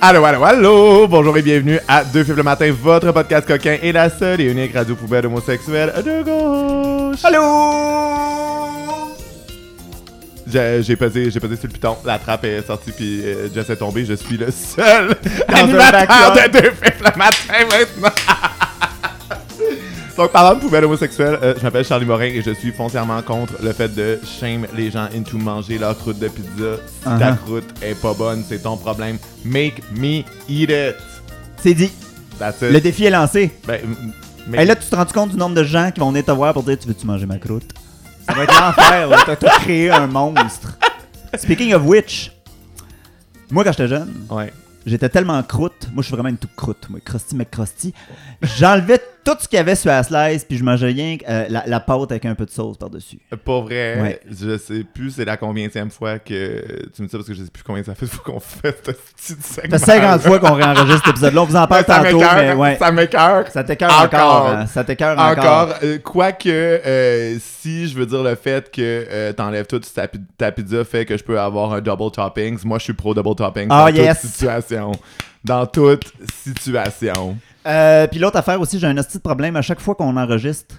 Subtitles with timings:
[0.00, 1.08] Allô, allô, allô!
[1.08, 4.44] Bonjour et bienvenue à Deux Films le matin, votre podcast coquin et la seule et
[4.44, 7.24] unique radio poubelle homosexuelle de gauche.
[7.24, 9.12] Allô?
[10.46, 13.70] J'ai j'ai pesé, j'ai pesé sur le piton, la trappe est sortie puis euh, Jess
[13.70, 14.04] est tombé.
[14.04, 15.16] Je suis le seul
[15.48, 18.14] animateur de Deux Films le matin maintenant.
[20.18, 23.52] Donc, parlant de poubelle homosexuelle, euh, je m'appelle Charlie Morin et je suis foncièrement contre
[23.62, 26.76] le fait de shame les gens into manger leur croûte de pizza.
[26.98, 27.36] Si ta Uh-huh.
[27.36, 29.18] croûte est pas bonne, c'est ton problème.
[29.44, 30.96] Make me eat it.
[31.62, 31.92] C'est dit.
[32.36, 32.72] That's it.
[32.72, 33.52] Le défi est lancé.
[33.64, 34.12] Ben, m-
[34.48, 36.32] mais Et là, tu te rends compte du nombre de gens qui vont venir te
[36.32, 37.70] voir pour dire Tu veux-tu manger ma croûte?
[38.28, 39.08] Ça va être l'enfer.
[39.08, 39.18] là.
[39.24, 40.76] T'as t'as créé un monstre.
[41.36, 42.32] Speaking of which,
[43.52, 44.52] moi, quand j'étais jeune, Ouais.
[44.84, 45.88] j'étais tellement croûte.
[45.92, 46.86] Moi, je suis vraiment une toute croûte.
[46.90, 47.94] Moi, crusty McCrusty.
[48.42, 49.00] J'enlevais
[49.32, 51.64] tout ce qu'il y avait sur la slice, puis je mangeais rien que euh, la,
[51.66, 53.18] la pâte avec un peu de sauce par-dessus.
[53.44, 54.20] Pour vrai, Ouais.
[54.30, 57.42] je sais plus c'est la combienième fois que tu me dis ça parce que je
[57.44, 59.78] sais plus combien ça fait faut qu'on fasse ce petit segment.
[59.78, 61.42] Ça fait 50 fois qu'on réenregistre cet épisode-là.
[61.42, 62.76] On vous en parle ça tantôt, mais ouais.
[62.78, 63.46] Ça m'écoeure.
[63.48, 64.04] Ça t'écœure encore.
[64.04, 64.48] Encore.
[64.50, 64.66] hein.
[64.66, 65.38] Ça t'écœure encore.
[65.68, 70.08] Encore, euh, quoique, euh, si je veux dire le fait que euh, t'enlèves tout ta,
[70.38, 73.34] ta pizza fait que je peux avoir un double toppings, moi je suis pro double
[73.34, 74.20] toppings Ah, dans yes.
[74.20, 74.92] toute situation.
[75.44, 76.12] Dans toute
[76.44, 77.36] situation.
[77.68, 79.56] Euh, puis l'autre affaire aussi, j'ai un hostie de problème.
[79.56, 80.74] À chaque fois qu'on enregistre,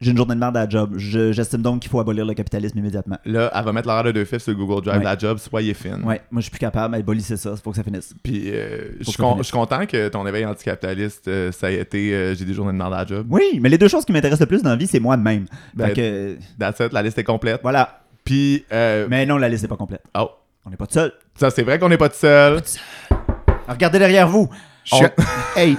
[0.00, 0.94] j'ai une journée de merde à la job.
[0.96, 3.18] Je- J'estime donc qu'il faut abolir le capitalisme immédiatement.
[3.26, 5.04] Là, elle va mettre l'horaire de deux fifs sur Google Drive, Ouais.
[5.04, 6.02] la job, soyez fine.
[6.04, 6.94] Ouais, moi je suis plus capable.
[6.94, 8.14] Abolissez ça, faut que ça finisse.
[8.22, 9.38] Puis euh, je Faut suis que ça con- finisse.
[9.42, 12.72] je suis content que ton éveil anticapitaliste, euh, ça ait été euh, j'ai des journées
[12.72, 13.26] de merde à la job.
[13.28, 15.44] Oui, mais les deux choses qui m'intéressent le plus dans la vie, c'est moi-même.
[15.74, 17.60] Ben, Fait que, That's it, la liste est complète.
[17.62, 18.00] voilà.
[18.24, 20.02] Puis, euh, Mais non, la liste n'est pas complète.
[20.16, 20.30] oh,
[20.64, 21.12] On n'est pas tout seul.
[21.38, 22.62] ça c'est vrai qu'on n'est pas tout seul.
[23.68, 24.48] Regardez derrière vous.
[25.56, 25.76] Hey!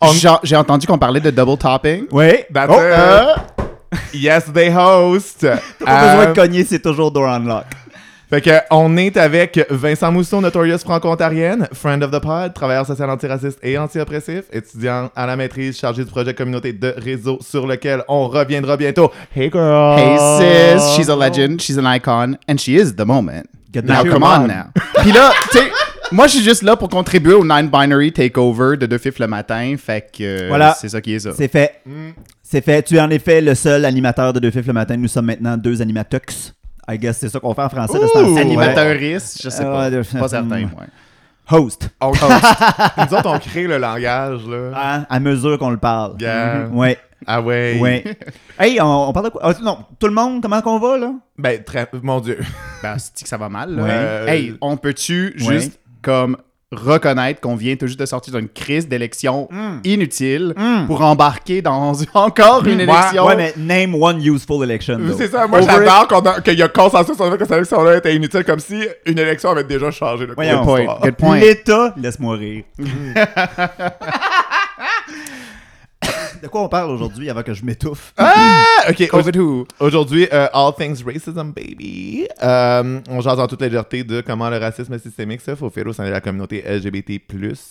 [0.00, 2.06] On- J'ai- entendu qu'on parlait de double topping.
[2.10, 2.30] Oui.
[2.52, 2.80] That's Oh, it.
[2.80, 3.34] euh,
[4.14, 5.40] Yes, they host.
[5.84, 7.64] Pas besoin Euh, de cogner, c'est toujours door unlock.
[8.30, 13.10] Fait que on est avec Vincent Mousseau, Notorious franco-ontarienne, friend of the pod, travailleur social
[13.10, 18.02] antiraciste et anti-oppressif, étudiant à la maîtrise, chargé du projet communauté de réseau sur lequel
[18.08, 19.12] on reviendra bientôt.
[19.36, 19.98] Hey girl!
[19.98, 20.16] Hey
[20.78, 23.44] sis, she's a legend, she's an icon, and she is the moment.
[23.70, 24.44] Get Now come on.
[24.44, 24.64] on now.
[25.02, 25.70] Puis là, tu sais,
[26.12, 29.74] moi je suis juste là pour contribuer au non-binary takeover de Deux Fifs le matin,
[29.78, 30.74] fait que euh, Voilà.
[30.78, 31.30] c'est ça qui est ça.
[31.36, 31.80] C'est fait.
[31.86, 32.10] Mm.
[32.42, 32.82] C'est fait.
[32.82, 34.96] Tu es en effet le seul animateur de Deux Fifs le matin.
[34.96, 36.52] Nous sommes maintenant deux animatux.
[36.88, 37.98] I guess c'est ça qu'on fait en français.
[37.98, 40.60] de Animateuriste, je sais pas, pas certain.
[40.60, 40.64] Mm.
[40.64, 40.86] ouais.
[41.50, 41.88] Host.
[42.00, 44.70] On- Nous autres, on crée le langage, là.
[44.74, 46.14] Hein, à mesure qu'on le parle.
[46.20, 46.68] Yeah.
[46.72, 46.96] Ouais.
[47.26, 47.78] Ah ouais.
[47.80, 48.04] Ouais.
[48.58, 49.40] hey, on, on parle de quoi?
[49.44, 51.12] Ah, non, tout le monde, comment qu'on va, là?
[51.38, 51.88] Ben, très...
[52.02, 52.38] Mon Dieu.
[52.82, 53.74] Ben, c'est que ça va mal.
[53.74, 53.82] Là?
[53.82, 53.88] Ouais.
[53.92, 55.54] Euh, Hey, on peut-tu Ouais.
[55.60, 56.36] juste comme
[56.74, 59.46] reconnaître qu'on vient tout juste de sortir d'une crise d'élection
[59.84, 60.86] inutile Mm.
[60.86, 63.26] pour embarquer dans encore une élection?
[63.26, 64.98] Ouais, mais name one useful election.
[65.18, 66.08] C'est ça, moi j'adore
[66.42, 69.18] qu'il y a consensus sur le fait que cette élection-là était inutile, comme si une
[69.18, 70.98] élection avait déjà changé le cours Good point.
[71.02, 71.36] Good point.
[71.40, 72.64] L'État, laisse-moi rire.
[76.42, 78.12] de quoi on parle aujourd'hui avant que je m'étouffe?
[78.18, 78.34] Ah!
[78.90, 79.64] Ok, who?
[79.78, 82.26] Aujourd'hui, euh, All Things Racism, baby.
[82.42, 86.04] Euh, on jase en toute légèreté de comment le racisme systémique se faufile au sein
[86.04, 87.20] de la communauté LGBT+,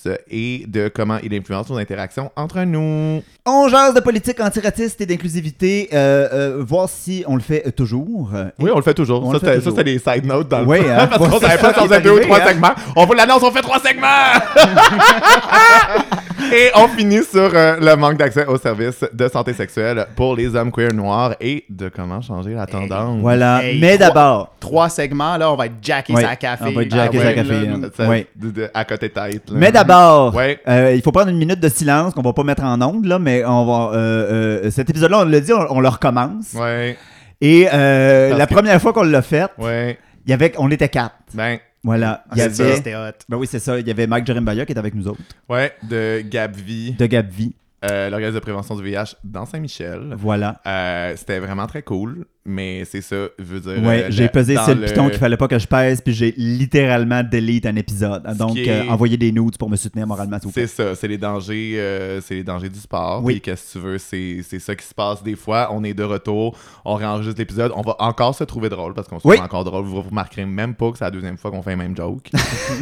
[0.06, 3.22] euh, et de comment il influence nos interactions entre nous.
[3.46, 7.72] On jase de politique antiraciste et d'inclusivité, euh, euh, voir si on le fait euh,
[7.72, 8.32] toujours.
[8.34, 9.22] Euh, Oui, on le fait toujours.
[9.26, 9.78] On ça, le fait c'était- ça, toujours.
[9.80, 11.08] c'était des side notes dans le Oui, hein.
[11.08, 12.48] Parce qu'on savait pas si on faisait deux ou trois hein.
[12.48, 12.74] segments.
[12.96, 14.08] On vous l'annonce, on fait trois segments!
[16.54, 20.56] Et on finit sur euh, le manque d'accès aux services de santé sexuelle pour les
[20.56, 23.20] hommes queer noirs et de comment changer la tendance.
[23.22, 23.64] Voilà.
[23.64, 26.66] Hey, Mais d'abord, Trois segments, là, on va être jacké Ouais, sa café.
[26.68, 27.82] on va être jacké Ah sa ouais, caféine.
[27.82, 28.28] là, Ça- Ouais.
[28.36, 29.50] de- de- à côté tête.
[29.50, 29.56] là.
[29.58, 30.60] mais d'abord, Ouais.
[30.68, 33.18] euh, il faut prendre une minute de silence qu'on va pas mettre en ondes, là,
[33.20, 33.92] mais on va.
[33.98, 36.54] euh, euh, cet épisode-là, on l'a dit, on, on le recommence.
[36.54, 36.98] Ouais,
[37.42, 39.98] Et euh, la que- première fois qu'on l'a fait, ouais.
[40.26, 41.16] il y avait, on était quatre.
[41.34, 42.24] Ben, Voilà.
[42.34, 42.76] Il y Ah, c'est ça, avait.
[42.76, 43.12] c'était hot.
[43.30, 43.80] Ben oui, c'est ça.
[43.80, 47.54] Il y avait Mike Jeremiah qui est avec nous autres, ouais, de Gabvi, de Gabvi.
[47.84, 50.14] euh, l'organisme de prévention du VIH dans Saint-Michel.
[50.16, 50.62] Voilà.
[50.68, 53.84] Euh, C'était vraiment très cool, mais c'est ça, veut dire.
[53.84, 56.34] Ouais, euh, j'ai pesé sur le piton qu'il fallait pas que je pèse, puis j'ai
[56.38, 58.24] littéralement delete un épisode.
[58.38, 60.38] Donc, qui est- euh, envoyer des nudes pour me soutenir moralement.
[60.54, 63.22] C'est ça, c'est les dangers, euh, c'est les dangers du sport.
[63.24, 63.42] Oui.
[63.42, 65.70] Qu'est-ce que tu veux, c'est ça qui se passe des fois.
[65.72, 69.20] On est de retour, on réenregistre l'épisode, on va encore se trouver drôle parce qu'on
[69.20, 69.36] se Oui.
[69.36, 69.86] trouve encore drôle.
[69.86, 72.30] Vous remarquerez même pas que c'est la deuxième fois qu'on fait le même joke.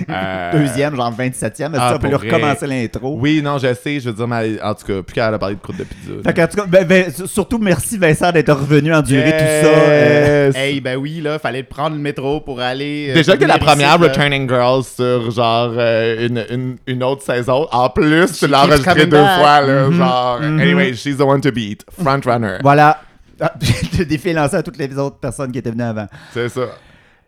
[0.10, 3.18] Euh, Deuxième, genre 27e, mais ah, ça, peut recommencer l'intro.
[3.19, 5.60] Oui, non, je sais, je veux dire, mais en tout cas, plus qu'à parler de
[5.60, 6.13] croûte de pizza.
[6.24, 9.16] Fait qu'en tout cas, ben, ben, surtout merci Vincent d'être revenu tout ça.
[9.16, 10.56] euh, Yes.
[10.56, 13.07] Hey, ben oui, là, fallait prendre le métro pour aller.
[13.10, 14.07] euh, Déjà que la première ici, là.
[14.07, 19.06] Returning Girls sur genre euh, une, une, une autre saison, en plus tu l'as deux
[19.07, 19.40] back.
[19.40, 20.40] fois, là, Mhm, genre.
[20.42, 20.60] mhm.
[20.60, 21.84] Anyway, she's the one to beat.
[22.01, 22.57] Front runner.
[22.62, 23.01] Voilà.
[23.98, 26.07] Le défi est lancé à toutes les autres personnes qui étaient venues avant.
[26.34, 26.62] C'est ça.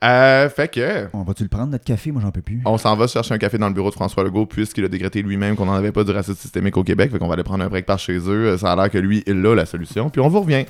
[0.04, 1.08] Euh, fait que.
[1.14, 2.12] On va-tu le prendre, notre café?
[2.12, 2.60] Moi, j'en peux plus.
[2.66, 5.22] On s'en va chercher un café dans le bureau de François Legault puisqu'il a décrété
[5.22, 7.12] lui-même qu'on n'en avait pas du racisme systémique au Québec.
[7.12, 8.58] Fait qu'on va aller prendre un break par chez eux.
[8.58, 10.10] Ça a l'air que lui, il a la solution.
[10.10, 10.66] Puis on vous revient.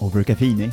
[0.00, 0.70] Overcaféiné.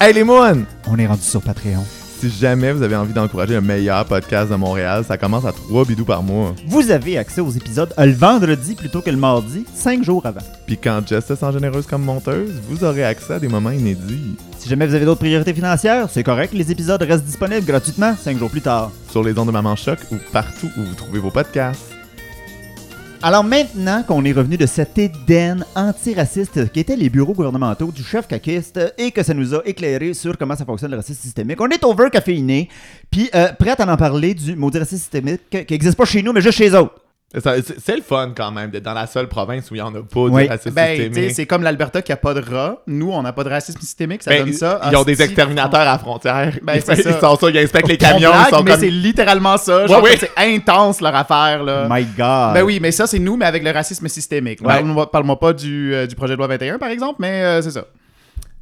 [0.00, 0.64] Hey les moines!
[0.86, 1.84] On est rendu sur Patreon.
[2.20, 5.86] Si jamais vous avez envie d'encourager le meilleur podcast de Montréal, ça commence à 3
[5.86, 6.54] bidous par mois.
[6.66, 10.40] Vous avez accès aux épisodes le vendredi plutôt que le mardi, 5 jours avant.
[10.66, 14.36] Puis quand Jess se sent généreuse comme monteuse, vous aurez accès à des moments inédits.
[14.58, 18.36] Si jamais vous avez d'autres priorités financières, c'est correct, les épisodes restent disponibles gratuitement 5
[18.36, 18.90] jours plus tard.
[19.10, 21.99] Sur les ondes de Maman Choc ou partout où vous trouvez vos podcasts.
[23.22, 28.02] Alors maintenant qu'on est revenu de cet Éden antiraciste qui étaient les bureaux gouvernementaux du
[28.02, 31.60] chef caquiste et que ça nous a éclairé sur comment ça fonctionne le racisme systémique,
[31.60, 32.70] on est over caféiné,
[33.10, 36.32] puis euh, prêt à en parler du maudit racisme systémique qui n'existe pas chez nous
[36.32, 36.88] mais juste chez eux.
[37.38, 39.94] Ça- C'est le fun quand même d'être dans la seule province où il n'y en
[39.94, 40.44] a pas Oui.
[40.44, 41.30] de racisme Ben, tu sais, systémique.
[41.36, 42.78] c'est comme l'Alberta qui a pas de rats.
[42.88, 44.80] Nous, on n'a pas de racisme systémique, ça Ben, donne ça.
[44.90, 46.58] Ils ont des exterminateurs à la frontière.
[46.62, 47.20] Ben, ils, c'est ils ça.
[47.20, 48.80] sont ça, ils inspectent les On camions, blague, ils sont mais comme...
[48.80, 49.86] c'est littéralement ça.
[49.86, 50.16] Ouais, ouais.
[50.18, 51.86] C'est intense leur affaire, là.
[51.88, 52.54] My God.
[52.54, 54.60] Ben oui, mais ça, c'est nous, mais avec le racisme systémique.
[54.62, 54.66] Ouais.
[54.66, 57.70] Parle-moi parle-moi pas du, euh, du projet de loi 21, par exemple, mais euh, c'est
[57.70, 57.84] ça.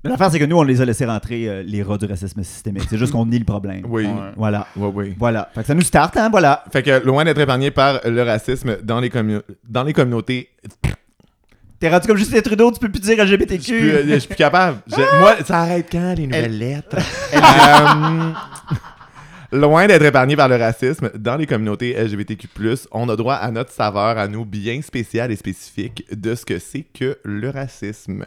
[0.09, 2.85] L'affaire c'est que nous on les a laissés rentrer euh, les rats du racisme systémique.
[2.89, 3.83] C'est juste qu'on nie le problème.
[3.89, 4.13] Oui, Ouais.
[4.37, 4.67] Voilà.
[4.77, 5.15] oui, oui.
[5.19, 5.49] Voilà.
[5.55, 6.65] Fait que ça nous start, hein, voilà.
[6.73, 10.49] Fait que loin d'être épargné par le racisme dans les, commu- dans les communautés,
[11.81, 13.91] T'es rendu comme Justin Trudeau, tu peux plus dire LGBTQ.
[14.09, 14.79] je suis plus capable.
[14.89, 16.97] Je- moi, ça arrête quand les nouvelles Elle- lettres?
[17.35, 18.33] Euh,
[19.53, 22.49] Loin d'être épargné par le racisme, dans les communautés LGBTQ+,
[22.93, 26.59] on a droit à notre saveur à nous bien spéciale et spécifique de ce que
[26.59, 28.27] c'est que le racisme.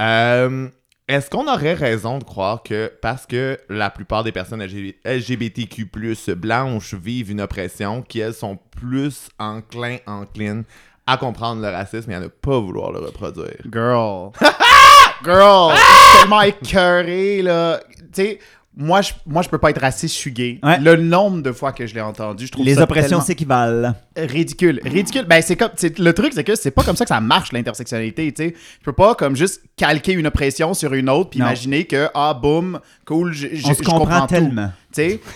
[0.00, 0.66] Euh,
[1.08, 5.88] Est-ce qu'on aurait raison de croire que parce que la plupart des personnes LG- LGBTQ+,
[6.36, 10.64] blanches vivent une oppression, qu'elles sont plus enclins, enclines
[11.06, 13.56] à comprendre le racisme et à ne pas vouloir le reproduire?
[13.72, 14.32] Girl.
[15.24, 15.74] Girl.
[15.74, 17.80] Suis tellement écœuré, là.
[18.12, 18.38] Tu sais,
[18.80, 20.60] moi je, moi, je peux pas être raciste, je suis gay.
[20.62, 20.78] Ouais.
[20.78, 23.92] Le nombre de fois que je l'ai entendu, je trouve Les ça oppressions s'équivalent.
[24.16, 24.80] ridicule.
[24.84, 25.24] Ridicule.
[25.28, 25.70] Ben, c'est comme.
[25.98, 28.54] Le truc, c'est que c'est pas comme ça que ça marche, l'intersectionnalité, tu sais.
[28.78, 32.34] Je peux pas, comme, juste calquer une oppression sur une autre puis imaginer que, ah,
[32.40, 34.34] boum, cool, je, je- On se comprend comprends tout.
[34.34, 34.68] tellement.
[34.68, 34.87] Sais,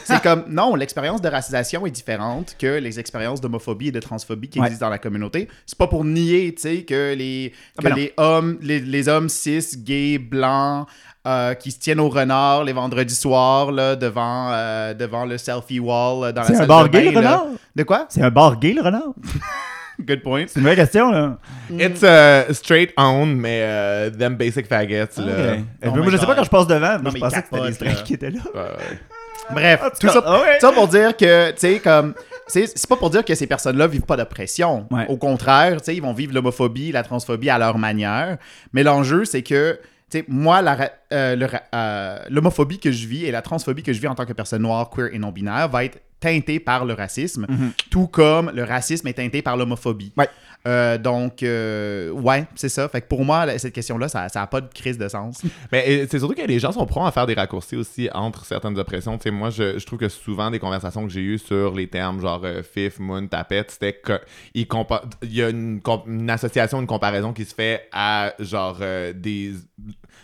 [0.05, 4.49] c'est comme non, l'expérience de racisation est différente que les expériences d'homophobie et de transphobie
[4.49, 4.67] qui Ouais.
[4.67, 5.49] existent dans la communauté.
[5.67, 7.97] C'est pas pour nier, tu sais, que les Ah que ben non.
[7.97, 10.87] les hommes les, les hommes cis, gays, blancs
[11.27, 15.79] euh, qui se tiennent au renard les vendredis soirs là, devant euh, devant le selfie
[15.81, 17.19] wall euh, dans la C'est salle un bar de gay, le là.
[17.21, 17.47] renard?
[17.77, 18.07] De quoi?
[18.09, 19.13] C'est un bar gay, le renard?
[20.05, 20.47] Good point.
[20.49, 21.39] C'est une vraie question, là.
[21.71, 24.95] It's uh, straight on, mais euh, them basic faggots.
[25.19, 25.23] Là.
[25.23, 25.29] Ok.
[25.29, 25.57] Euh,
[25.87, 27.47] Oh moi, je sais pas quand je passe devant, Non, moi, je mais pensais que
[27.51, 28.03] c'était capote, straight là.
[28.03, 28.41] qui étaient là.
[28.55, 28.99] Ouais, ouais.
[29.51, 30.59] Bref, tout ça, ouais.
[30.61, 32.15] ça pour dire que, tu sais, comme,
[32.47, 34.87] c'est pas pour dire que ces personnes-là vivent pas d'oppression.
[34.91, 35.07] Ouais.
[35.09, 38.39] Au contraire, tu sais, ils vont vivre l'homophobie, la transphobie à leur manière.
[38.73, 39.79] Mais l'enjeu, c'est que,
[40.11, 40.63] tu sais, moi,
[41.13, 44.33] euh, euh, l'homophobie que je vis et la transphobie que je vis en tant que
[44.33, 47.47] personne noire, queer et non-binaire va être teintée par le racisme,
[47.91, 50.13] tout comme le racisme est teinté par l'homophobie.
[50.17, 50.29] Ouais.
[50.67, 52.89] Euh, donc, euh, ouais, c'est ça.
[52.89, 55.43] Fait que pour moi, cette question-là, ça n'a pas de crise de sens.
[55.73, 58.79] Mais c'est surtout que les gens sont prompts à faire des raccourcis aussi entre certaines
[58.79, 59.19] oppressions.
[59.19, 61.89] Tu sais, moi, je, je trouve que souvent, des conversations que j'ai eues sur les
[61.89, 64.21] termes genre euh, fif, moon, tapette, c'était que
[64.55, 65.81] il, compa- il y a une,
[66.31, 68.79] association, une comparaison qui se fait à genre
[69.15, 69.53] des.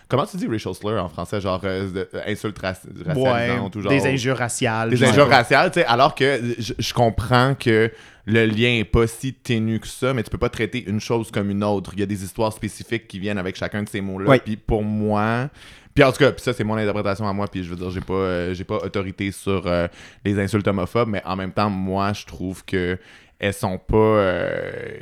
[0.08, 1.40] Comment tu dis racial slur en français?
[1.40, 2.86] Genre de- insultes raci-
[3.16, 3.90] Ouais, ou genre.
[3.92, 4.90] des injures raciales.
[4.90, 6.40] des injures raciales, tu sais, alors que
[6.78, 7.90] je comprends que
[8.30, 11.30] le lien est pas si ténu que ça, mais tu peux pas traiter une chose
[11.30, 11.92] comme une autre.
[11.94, 14.30] Il y a des histoires spécifiques qui viennent avec chacun de ces mots-là.
[14.30, 14.38] Oui.
[14.44, 15.48] Puis pour moi,
[15.94, 17.90] puis en tout cas, puis ça c'est mon interprétation à moi, puis je veux dire,
[17.90, 19.88] j'ai pas, euh, j'ai pas autorité sur euh,
[20.24, 22.98] les insultes homophobes, mais en même temps, moi, je trouve que
[23.38, 24.98] elles sont pas, euh,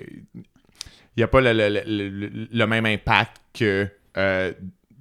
[1.16, 4.52] il y a pas le, le- le- le- le même impact que euh,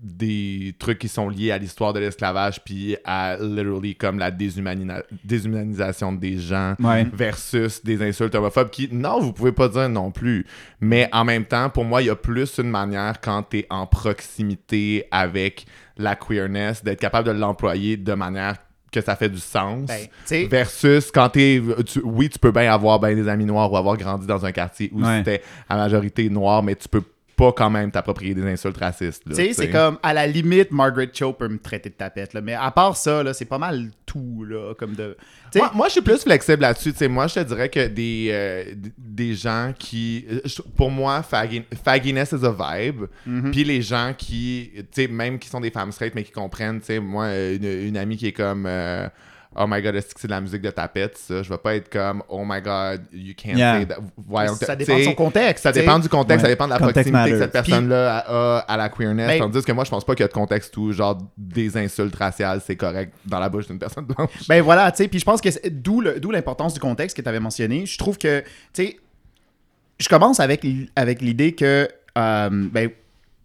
[0.08, 5.02] des trucs qui sont liés à l'histoire de l'esclavage puis à literally comme la déshumanina-
[5.24, 7.08] déshumanisation des gens Ouais.
[7.12, 10.46] versus des insultes homophobes qui non vous pouvez pas dire non plus
[10.80, 13.88] mais en même temps pour moi il y a plus une manière quand t'es en
[13.88, 15.66] proximité avec
[15.98, 18.58] la queerness d'être capable de l'employer de manière
[18.92, 19.90] que ça fait du sens
[20.30, 21.62] Ben, Versus quand t'es.
[21.86, 24.52] tu- oui, tu peux bien avoir ben des amis noirs ou avoir grandi dans un
[24.54, 25.18] quartier où Ouais.
[25.18, 27.02] c'était à majorité noir, mais tu peux
[27.36, 29.24] pas quand même t'approprier des insultes racistes.
[29.28, 32.42] Tu sais, c'est comme, à la limite, Margaret Cho peut me traiter de tapette, là.
[32.42, 35.18] Mais à part ça, là, c'est pas mal tout, là, comme de...
[35.56, 36.92] Moi, moi, je suis plus flexible là-dessus.
[36.94, 38.64] Tu sais, moi, je te dirais que des, euh,
[38.98, 40.26] des gens qui.
[40.30, 40.40] euh,
[40.76, 43.06] Pour moi, faggi- fagginess is a vibe.
[43.26, 43.52] Mhm.
[43.52, 44.72] Puis les gens qui.
[44.76, 46.80] Tu sais, même qui sont des femmes straight, mais qui comprennent.
[46.82, 48.66] Tu sais, moi, une, une amie qui est comme.
[48.68, 49.08] euh,
[49.58, 51.42] oh my god, est-ce que c'est de la musique de tapette, ça?
[51.44, 53.80] Je vais pas être comme, oh my god, you can't Yeah.
[53.80, 53.98] say that.
[54.18, 55.64] Voyons, ça dépend de son contexte.
[55.64, 57.64] Ça dépend du contexte, ça dépend de la Context proximité que cette matters.
[57.72, 59.28] personne-là a à la queerness.
[59.28, 61.78] Ben- tandis que moi, je pense pas qu'il y a de contexte où, genre, des
[61.78, 64.30] insultes raciales, c'est correct dans la bouche d'une personne blanche.
[64.50, 67.40] Ben voilà, tu sais, puis je pense que d'où l'importance du contexte que tu avais
[67.40, 67.86] mentionné.
[67.86, 68.98] Je trouve que, tu sais,
[70.00, 72.90] je commence avec, avec l'idée que, euh, ben,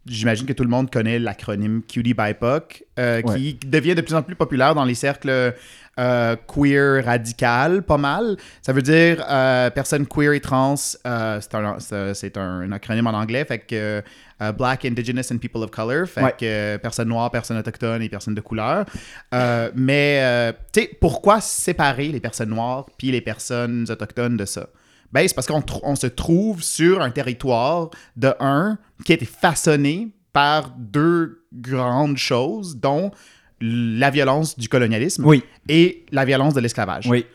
[0.06, 3.34] j'imagine que tout le monde connaît l'acronyme Cutie BIPOC, euh, Ouais.
[3.36, 5.54] qui devient de plus en plus populaire dans les cercles
[6.00, 8.36] euh, queer radical, pas mal.
[8.62, 10.74] Ça veut dire euh, personne queer et trans,
[11.06, 11.40] euh,
[12.14, 14.02] c'est un, acronyme en anglais, fait que
[14.56, 16.34] Black, Indigenous and People of Color, fait Ouais.
[16.38, 18.86] que personnes noires, personnes autochtones et personnes de couleur.
[19.74, 24.68] Mais, tu sais, pourquoi séparer les personnes noires puis les personnes autochtones de ça?
[25.12, 30.08] Ben, c'est parce qu'on se trouve sur un territoire de un qui a été façonné
[30.32, 33.10] par deux grandes choses, dont
[33.60, 37.06] la violence du colonialisme Oui, et la violence de l'esclavage.
[37.08, 37.26] oui.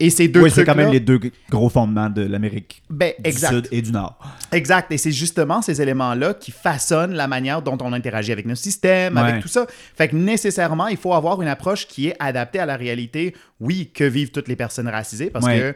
[0.00, 3.28] Et ces deux Oui, c'est quand même les deux gros fondements de l'Amérique Ben, du
[3.30, 3.50] exact.
[3.52, 4.18] Sud et du Nord.
[4.50, 4.90] Exact.
[4.90, 9.14] Et c'est justement ces éléments-là qui façonnent la manière dont on interagit avec nos systèmes,
[9.14, 9.20] Ouais.
[9.22, 9.66] avec tout ça.
[9.94, 13.92] Fait que nécessairement, il faut avoir une approche qui est adaptée à la réalité, oui,
[13.94, 15.60] que vivent toutes les personnes racisées, parce Ouais.
[15.60, 15.74] que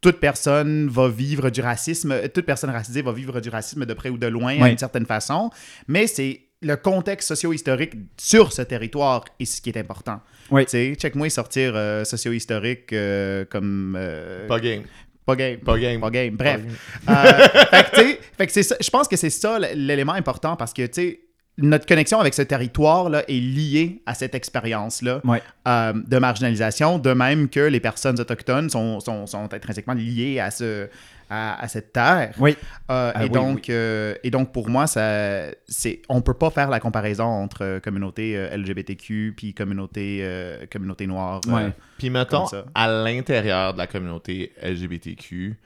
[0.00, 4.08] toute personne va vivre du racisme, toute personne racisée va vivre du racisme de près
[4.08, 4.72] ou de loin à Ouais.
[4.72, 5.50] une certaine façon,
[5.86, 10.20] mais c'est le contexte socio-historique sur ce territoire et ce qui est important.
[10.50, 10.64] Oui.
[10.64, 13.96] Tu sais, check-moi sortir euh, socio-historique euh, comme...
[13.98, 14.82] euh, Pas game.
[15.24, 15.58] pas game.
[15.60, 16.00] Pas game.
[16.00, 16.36] Pas game.
[16.36, 16.60] Bref.
[17.06, 17.26] Pas game.
[17.26, 18.76] Euh, fait que, tu sais, fait que c'est ça.
[18.80, 21.20] Je pense que c'est ça l'élément important parce que, tu sais,
[21.56, 25.42] notre connexion avec ce territoire-là est liée à cette expérience-là Ouais.
[25.68, 30.50] euh, de marginalisation, de même que les personnes autochtones sont, sont, sont intrinsèquement liées à,
[30.50, 30.88] ce,
[31.30, 32.34] à, à cette terre.
[32.38, 32.56] Oui.
[32.90, 36.50] Euh, Ah et, oui, donc, euh, et donc, pour moi, ça, c'est, on peut pas
[36.50, 41.40] faire la comparaison entre euh, communauté euh, LGBTQ puis communauté, euh, communauté noire.
[41.46, 41.72] euh, Ouais.
[41.98, 45.56] Puis mettons, à l'intérieur de la communauté LGBTQ,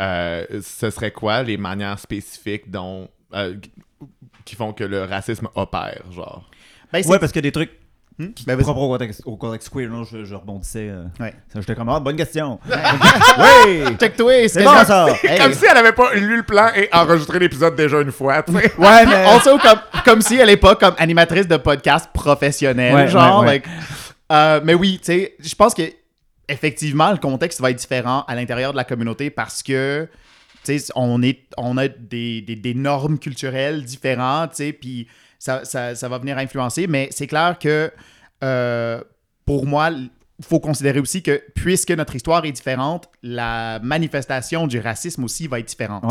[0.00, 3.56] euh, ce serait quoi les manières spécifiques dont, euh,
[4.44, 6.48] qui font que le racisme opère, genre?
[6.92, 7.70] ben, c'est- Ouais, parce a des trucs
[8.20, 8.32] Hmm?
[8.34, 8.64] qui Ben, vas-y.
[8.64, 9.88] propres au contexte, au contexte queer.
[9.88, 10.88] Non, je, je rebondissais.
[10.90, 11.32] euh, Ouais.
[11.52, 12.58] ça, J'étais comme, ah, bonne question.
[13.38, 13.84] oui!
[13.98, 15.06] Check-toi, C'est bon, ça!
[15.22, 15.38] Hey.
[15.38, 18.52] Comme si elle avait pas lu le plan et enregistré l'épisode déjà une fois, tu
[18.52, 18.72] sais.
[18.76, 19.24] Ouais, mais.
[19.30, 23.40] Also, comme, comme si elle est pas comme animatrice de podcast professionnelle, Ouais, genre.
[23.40, 23.52] ouais, ouais.
[23.54, 23.64] like,
[24.32, 25.82] euh, mais oui, tu sais, je pense que
[26.48, 30.08] effectivement, le contexte va être différent à l'intérieur de la communauté parce que,
[30.64, 35.06] tu sais, on, est, on a des, des, des normes culturelles différentes, tu sais, puis
[35.40, 36.86] ça, ça, ça va venir influencer.
[36.86, 37.90] Mais c'est clair que,
[38.44, 39.02] euh,
[39.44, 40.10] pour moi, il
[40.44, 45.58] faut considérer aussi que, puisque notre histoire est différente, la manifestation du racisme aussi va
[45.58, 46.04] être différente.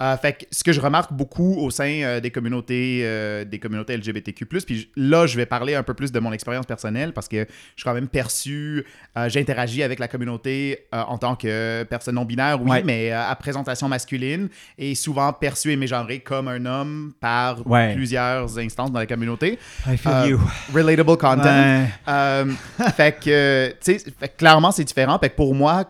[0.00, 3.58] Euh, fait que ce que je remarque beaucoup au sein euh, des communautés euh, des
[3.58, 7.28] communautés LGBTQ+, puis là, je vais parler un peu plus de mon expérience personnelle parce
[7.28, 8.84] que je suis quand même perçu,
[9.26, 12.82] j'interagis avec la communauté en tant que personne non binaire, oui, Ouais.
[12.84, 17.94] mais à présentation masculine et souvent perçu et mégenré comme un homme par Ouais.
[17.94, 19.58] plusieurs instances dans la communauté.
[19.86, 20.40] I feel you.
[20.74, 21.84] Relatable content.
[22.06, 22.44] Ouais.
[22.96, 25.18] Fait que, tu sais, clairement, c'est différent.
[25.18, 25.84] Fait que pour moi,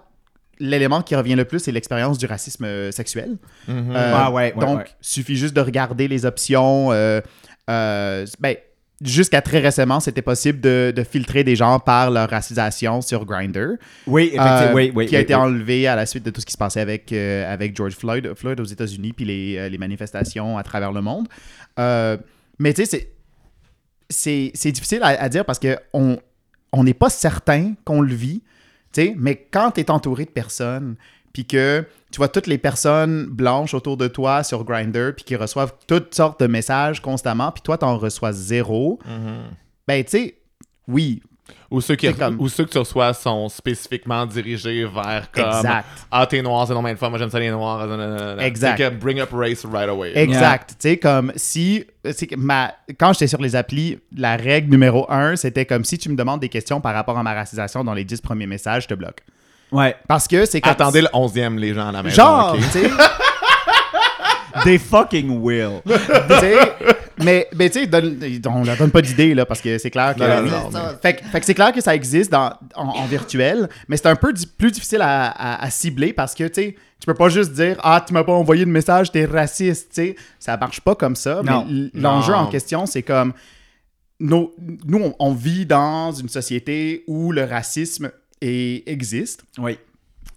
[0.60, 3.36] l'élément qui revient le plus, c'est l'expérience du racisme euh, sexuel.
[3.68, 4.84] Euh, Ah ouais, ouais, donc, ouais.
[5.00, 6.92] suffit juste de regarder les options.
[6.92, 7.20] euh,
[7.68, 8.54] euh, ben,
[9.02, 13.76] jusqu'à très récemment, c'était possible de, de filtrer des gens par leur racisation sur Grindr,
[14.06, 14.74] Oui, effectivement.
[14.74, 15.06] oui, oui.
[15.06, 15.40] qui a oui, été oui.
[15.40, 18.60] enlevé à la suite de tout ce qui se passait avec, avec George Floyd, Floyd
[18.60, 21.26] aux États-Unis, puis les, les manifestations à travers le monde.
[21.78, 23.10] Mais tu sais,
[24.08, 26.18] c'est- difficile à, à dire parce qu'on
[26.72, 28.42] on n'est pas certain qu'on le vit,
[29.18, 30.96] mais quand tu es entouré de personnes,
[31.32, 35.36] puis que tu vois toutes les personnes blanches autour de toi sur Grindr, puis qui
[35.36, 39.44] reçoivent toutes sortes de messages constamment, puis toi, tu en reçois zéro, Mhm.
[39.86, 40.34] ben, tu sais,
[40.88, 41.22] oui,
[41.70, 45.86] Ou ceux, qui, comme- ou ceux que tu reçois sont spécifiquement dirigés vers comme exact.
[46.10, 47.86] Ah, t'es noir, c'est non de fois, moi j'aime ça les noirs.
[48.40, 48.76] Exact.
[48.78, 50.12] Que bring up race right away.
[50.14, 50.70] Exact.
[50.70, 51.84] Tu sais, comme si.
[52.36, 56.16] Ma, quand j'étais sur les applis, la règle numéro un, c'était comme si tu me
[56.16, 58.94] demandes des questions par rapport à ma racisation dans les 10 premiers messages, je te
[58.94, 59.20] bloque.
[59.70, 59.94] Ouais.
[60.08, 60.72] Parce que c'est comme.
[60.72, 62.16] Attendez le 11e, les gens à la maison.
[62.16, 62.90] Genre, tu sais.
[64.64, 65.80] They fucking will.
[67.22, 70.20] mais mais tu sais, on leur donne pas d'idée, là, parce que c'est clair que.
[70.20, 73.06] Non, non, non, Fait, que- fait que c'est clair que ça existe dans, en, en
[73.06, 76.62] virtuel, mais c'est un peu di- plus difficile à, à- à cibler parce que, tu
[76.62, 79.88] sais, tu peux pas juste dire Ah, tu m'as pas envoyé de message, t'es raciste,
[79.94, 80.16] tu sais.
[80.38, 81.42] Ça marche pas comme ça.
[81.44, 81.66] Non.
[81.68, 83.32] Mais l'enjeu en question, c'est comme.
[84.18, 84.54] nos-
[84.86, 89.78] nous, on, on vit dans une société où le racisme est- existe Oui.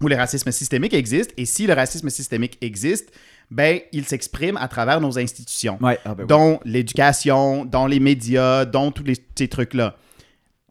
[0.02, 1.34] où le racisme systémique existe.
[1.38, 3.10] Et si le racisme systémique existe,
[3.54, 5.98] ben, il s'exprime à travers nos institutions, Ouais.
[6.06, 6.28] Ah, ben oui.
[6.28, 9.96] dont l'éducation, dont les médias, dont tous les, ces trucs-là.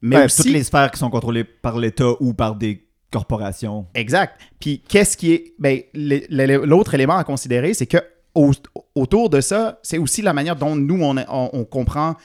[0.03, 3.87] mais Ouais, aussi toutes les sphères qui sont contrôlées par l'État ou par des corporations.
[3.95, 4.41] Exact.
[4.59, 5.53] Puis qu'est-ce qui est.
[5.59, 7.99] Ben, l'autre élément à considérer, c'est que
[8.35, 8.53] au-
[8.95, 12.17] autour de ça, c'est aussi la manière dont nous, on, on- on comprend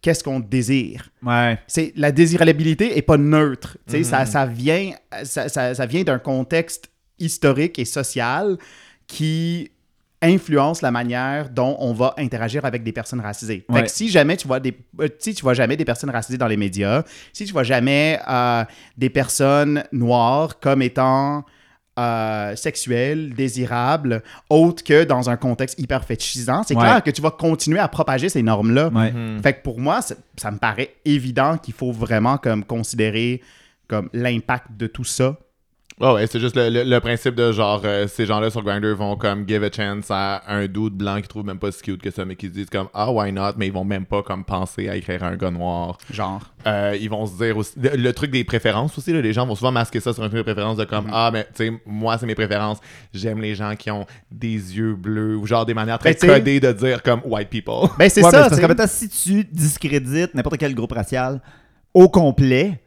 [0.00, 1.10] qu'est-ce qu'on désire.
[1.24, 1.58] Ouais.
[1.66, 3.76] C'est, la désirabilité est pas neutre.
[3.92, 4.04] Mhm.
[4.04, 4.92] ça, ça vient,
[5.24, 8.56] ça, ça- ça vient d'un contexte historique et social
[9.06, 9.70] qui
[10.22, 13.64] influence la manière dont on va interagir avec des personnes racisées.
[13.68, 13.82] Fait Ouais.
[13.84, 16.46] que si jamais tu vois des euh, si tu vois jamais des personnes racisées dans
[16.46, 18.64] les médias, si tu vois jamais euh,
[18.96, 21.44] des personnes noires comme étant
[21.98, 26.82] euh, sexuelles, désirables, autres que dans un contexte hyper fétichisant, c'est Ouais.
[26.82, 28.88] clair que tu vas continuer à propager ces normes-là.
[28.88, 29.12] Ouais.
[29.12, 29.42] Mhm.
[29.42, 33.40] Fait que pour moi, ça, ça me paraît évident qu'il faut vraiment comme considérer
[33.88, 35.38] comme l'impact de tout ça.
[35.98, 38.94] Ouais, ouais, c'est juste le, le- le principe de genre, euh, ces gens-là sur Grindr
[38.94, 42.02] vont comme give a chance à un dude blanc qui trouve même pas si cute
[42.02, 44.22] que ça, mais qui se disent comme ah, why not, mais ils vont même pas
[44.22, 45.96] comme penser à écrire à un gars noir.
[46.12, 46.42] Genre.
[46.66, 47.72] Euh, ils vont se dire aussi.
[47.80, 50.26] Le, le truc des préférences aussi, là, les gens vont souvent masquer ça sur un
[50.28, 52.78] truc de préférence de comme ah, mais tu sais, moi, c'est mes préférences.
[53.14, 56.26] J'aime les gens qui ont des yeux bleus ou genre des manières très Ben, tu
[56.26, 57.88] sais- codées de dire comme white people.
[57.98, 58.50] Ben, c'est Ouais, ça.
[58.50, 61.40] même temps, si tu discrédites n'importe quel groupe racial
[61.94, 62.80] au complet,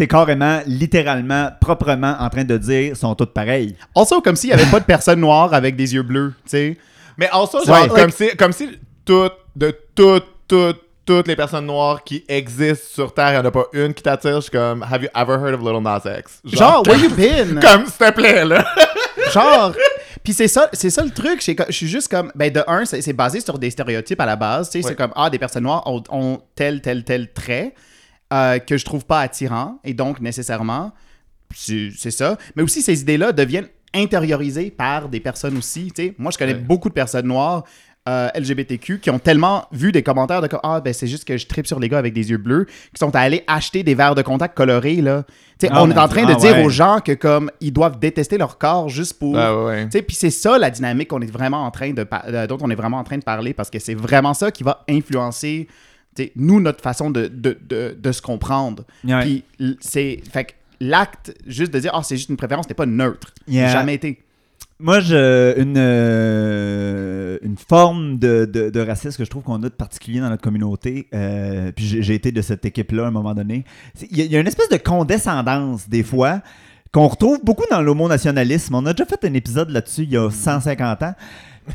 [0.00, 3.76] t'es carrément, littéralement, proprement en train de dire sont toutes pareilles.
[3.94, 6.78] Also, comme s'il n'y avait pas de personnes noires avec des yeux bleus, tu sais.
[7.18, 8.68] Mais also, Ouais, genre, like- comme, si, comme si
[9.04, 13.44] toutes, de toutes, toutes, toutes les personnes noires qui existent sur Terre, il n'y en
[13.44, 14.36] a pas une qui t'attire.
[14.36, 16.40] Je suis comme, have you ever heard of Little Nas X?
[16.44, 17.60] Genre, where you been?
[17.60, 18.64] Comme, s'il te plaît, là.
[19.32, 19.74] Genre.
[20.24, 21.42] Puis c'est ça, c'est ça le truc.
[21.68, 22.30] Je suis juste comme.
[22.34, 24.70] Ben, de un, c'est c'est basé sur des stéréotypes à la base.
[24.70, 24.90] Tu sais, Ouais.
[24.92, 27.74] c'est comme, ah, des personnes noires ont, ont tel, tel, tel trait
[28.32, 29.78] euh, que je trouve pas attirant.
[29.84, 30.92] Et donc, nécessairement,
[31.54, 32.36] c'est ça.
[32.56, 35.90] Mais aussi, ces idées-là deviennent intériorisées par des personnes aussi.
[35.94, 36.60] Tu sais, moi, je connais Ouais.
[36.60, 37.64] beaucoup de personnes noires.
[38.08, 41.36] euh, LGBTQ qui ont tellement vu des commentaires de comme ah ben c'est juste que
[41.36, 44.14] je tripe sur les gars avec des yeux bleus qui sont allés acheter des verres
[44.14, 45.24] de contact colorés là
[45.58, 46.64] tu sais Ah, on est en train de Ah, dire ouais.
[46.64, 49.84] aux gens que comme ils doivent détester leur corps juste pour Ouais, ouais, ouais.
[49.84, 52.56] tu sais, puis c'est ça la dynamique qu'on est vraiment en train de euh, dont
[52.62, 55.68] on est vraiment en train de parler parce que c'est vraiment ça qui va influencer
[56.36, 58.84] nous notre façon de, de, de, de se comprendre.
[59.22, 59.44] Puis
[59.80, 63.32] c'est fait que l'acte juste de dire ah c'est juste une préférence n'est pas neutre.
[63.48, 63.68] Yeah.
[63.68, 64.18] Jamais été.
[64.82, 69.68] Moi, je, une, euh, une forme de, de, de racisme que je trouve qu'on a
[69.68, 73.34] de particulier dans notre communauté, euh, puis j'ai été de cette équipe-là à un moment
[73.34, 73.66] donné,
[74.10, 76.40] y, il y a une espèce de condescendance des fois
[76.92, 78.74] qu'on retrouve beaucoup dans l'homo-nationalisme.
[78.74, 81.14] On a déjà fait un épisode là-dessus il y a 150 ans.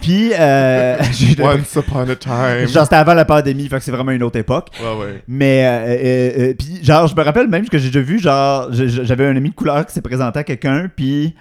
[0.02, 0.98] Puis, euh,
[1.40, 2.68] Once upon a time.
[2.68, 4.70] genre c'était avant la pandémie, fait que c'est vraiment une autre époque.
[4.82, 5.24] Ouais, ouais.
[5.28, 8.70] Mais, euh, euh, euh, puis genre, je me rappelle même que j'ai déjà vu, genre,
[8.72, 11.36] j'avais un ami de couleur qui s'est présenté à quelqu'un, puis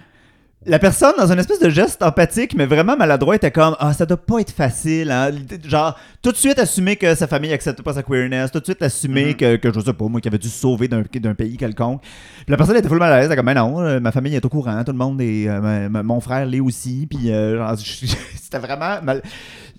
[0.66, 4.06] la personne, dans une espèce de geste empathique, mais vraiment maladroit, était comme Ah, ça
[4.06, 5.30] doit pas être facile, hein.
[5.66, 8.82] Genre, tout de suite assumer que sa famille accepte pas sa queerness, tout de suite
[8.82, 9.34] assumer Mhm.
[9.34, 12.00] que, que, je sais pas, moi, qui avait dû se sauver d'un d'un pays quelconque.
[12.02, 14.10] Puis la personne était full mal à l'aise, elle était comme Ben non, euh, ma
[14.12, 15.48] famille est au courant, tout le monde est.
[15.48, 17.62] euh, ma- mon frère l'est aussi, puis euh,
[18.34, 19.22] c'était vraiment mal.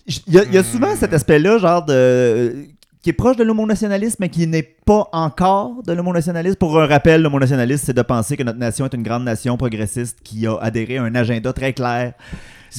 [0.08, 2.68] Il y, a- il y a souvent cet aspect-là, genre de
[3.06, 6.56] qui est proche de l'homonationalisme, mais qui n'est pas encore de l'homonationalisme.
[6.56, 10.18] Pour un rappel, l'homonationalisme, c'est de penser que notre nation est une grande nation progressiste
[10.24, 12.14] qui a adhéré à un agenda très clair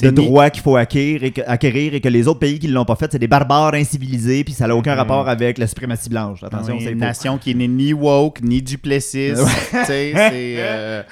[0.01, 2.73] de droits qu'il faut acquérir et, que, acquérir et que les autres pays qui ne
[2.73, 4.97] l'ont pas fait, c'est des barbares incivilisés, puis ça n'a aucun Mhm.
[4.99, 6.43] rapport avec la suprématie blanche.
[6.43, 9.31] Attention, Oui, c'est une nation qui n'est ni woke ni duplessis.
[9.33, 10.55] tu sais, c'est.
[10.57, 11.03] euh,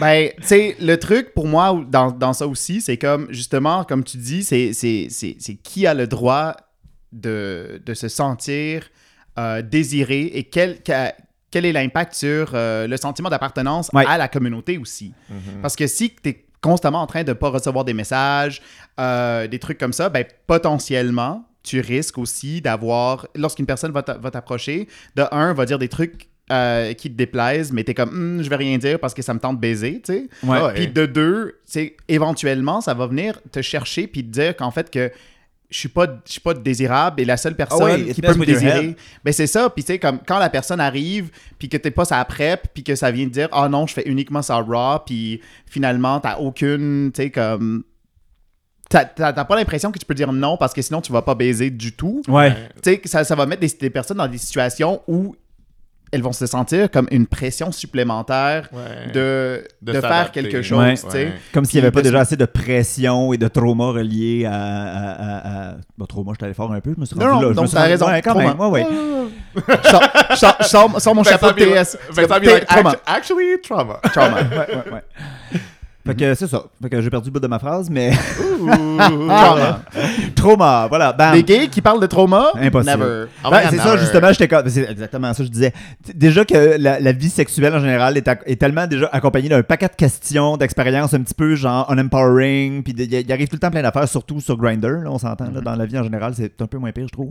[0.00, 4.04] Ben, tu sais, le truc pour moi dans, dans ça aussi, c'est comme, justement, comme
[4.04, 4.70] tu dis, c'est
[5.64, 6.54] qui a le droit
[7.12, 8.88] de, de se sentir
[9.38, 10.78] euh, désiré et quel,
[11.50, 14.04] quel, est l'impact sur euh, le sentiment d'appartenance Ouais.
[14.06, 15.12] à la communauté aussi.
[15.30, 15.60] Mhm.
[15.62, 18.62] Parce que si tu es constamment en train de ne pas recevoir des messages,
[19.00, 24.16] euh, des trucs comme ça, ben, potentiellement, tu risques aussi d'avoir, lorsqu'une personne va t'a-
[24.18, 28.10] va t'approcher, de un, va dire des trucs euh, qui te déplaisent, mais t'es comme,
[28.10, 30.28] Hum, je vais rien dire parce que ça me tente de baiser, tu sais.
[30.42, 30.74] Ouais.
[30.74, 34.90] Puis de deux, c'est éventuellement, ça va venir te chercher puis te dire qu'en fait
[34.90, 35.10] que
[35.72, 38.34] je suis pas je suis pas désirable et la seule personne Ah it qui peut
[38.34, 41.76] me désirer ben c'est ça puis tu sais comme quand la personne arrive puis que
[41.76, 44.42] t'es pas sa prep puis que ça vient te dire ah non je fais uniquement
[44.42, 47.84] ça raw puis finalement t'as aucune tu sais comme
[48.90, 49.06] t'as
[49.44, 51.92] pas l'impression que tu peux dire non parce que sinon tu vas pas baiser du
[51.92, 52.54] tout Ouais.
[52.82, 55.34] tu sais, ça, ça va mettre des, des personnes dans des situations où
[56.12, 59.10] elles vont se sentir comme une pression supplémentaire Ouais.
[59.12, 60.94] de, De de faire quelque chose, Ouais.
[61.12, 61.32] Ouais.
[61.54, 64.52] Comme s'il n'y avait pas déjà assez de pression et de trauma reliés à.
[64.54, 67.34] à, à, à- Bon, trauma, je allé fort un peu, je me suis Non, rendu
[67.36, 67.48] non, là.
[67.50, 68.48] je donc t'as raison, Ouais, quand trauma.
[68.48, 68.86] même, ouais, ouais.
[69.56, 70.02] Je sors-
[70.60, 70.66] je
[71.14, 71.96] mon chapeau de TS.
[72.10, 72.90] Vincent be T- like, trauma.
[72.90, 74.00] "Actu- actually, trauma.
[74.12, 74.40] Trauma.
[74.42, 75.02] Ouais, ouais, ouais.
[76.04, 76.64] Fait que c'est ça.
[76.82, 78.10] Fait que j'ai perdu le bout de ma phrase, mais
[78.58, 79.80] Trauma.
[80.34, 81.12] trauma, voilà.
[81.12, 81.34] Bam.
[81.34, 82.98] Les gays qui parlent de trauma, Impossible.
[82.98, 83.24] never.
[83.44, 85.72] Oh Ben, c'est ça, justement, j'étais comme- c'est exactement ça je disais.
[86.14, 89.94] Déjà que la, la vie sexuelle en général est, tellement déjà accompagnée d'un paquet de
[89.94, 94.08] questions, d'expériences un petit peu genre unempowering, puis il arrive tout le temps plein d'affaires,
[94.08, 96.78] surtout sur Grindr, là, on s'entend, là, dans la vie en général, c'est un peu
[96.78, 97.30] moins pire, je trouve.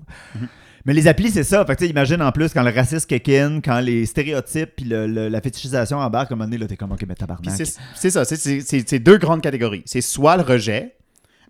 [0.85, 1.65] Mais les applis, c'est ça.
[1.65, 5.07] Fait que, imagine en plus quand le racisme kick in, quand les stéréotypes puis le-
[5.07, 7.53] le- la fétichisation embarquent, à un moment donné, là, t'es comme, ok, mais Puis tabarnak.
[7.55, 9.83] c'est c'est ça, c'est- c'est c'est- c'est deux grandes catégories.
[9.85, 10.95] C'est soit le rejet.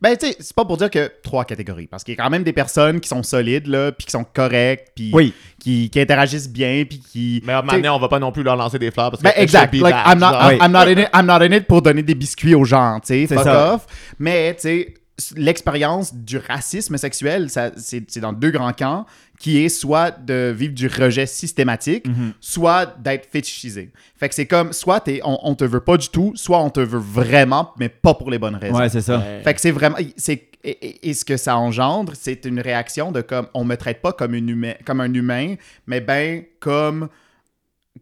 [0.01, 2.29] Ben, tu sais, c'est pas pour dire que trois catégories, parce qu'il y a quand
[2.31, 5.31] même des personnes qui sont solides, là, puis qui sont correctes, puis Oui.
[5.59, 7.43] qui, qui interagissent bien, puis qui.
[7.45, 9.21] Mais à un moment donné, on va pas non plus leur lancer des fleurs parce
[9.21, 9.71] que Ben, it exact.
[9.75, 10.31] Like, I'm, not.
[10.47, 10.57] Oui.
[10.59, 13.09] I'm, not in it, I'm not in it pour donner des biscuits aux gens, tu
[13.09, 13.25] sais.
[13.29, 13.75] C'est Fuck ça.
[13.75, 13.85] off.
[14.17, 14.93] Mais, tu sais,
[15.35, 19.05] l'expérience du racisme sexuel, ça, c'est, dans deux grands camps,
[19.39, 22.33] qui est soit de vivre du rejet systématique, Mhm.
[22.39, 23.91] soit d'être fétichisé.
[24.15, 26.79] Fait que c'est comme, soit on, on te veut pas du tout, soit on te
[26.79, 28.77] veut vraiment, mais pas pour les bonnes raisons.
[28.77, 29.17] Ouais, c'est ça.
[29.17, 29.41] Ouais.
[29.43, 29.97] Fait que c'est vraiment.
[30.15, 33.75] C'est, et, et- et ce que ça engendre, c'est une réaction de comme on me
[33.75, 35.55] traite pas comme, une humain, comme un humain,
[35.87, 37.09] mais ben comme,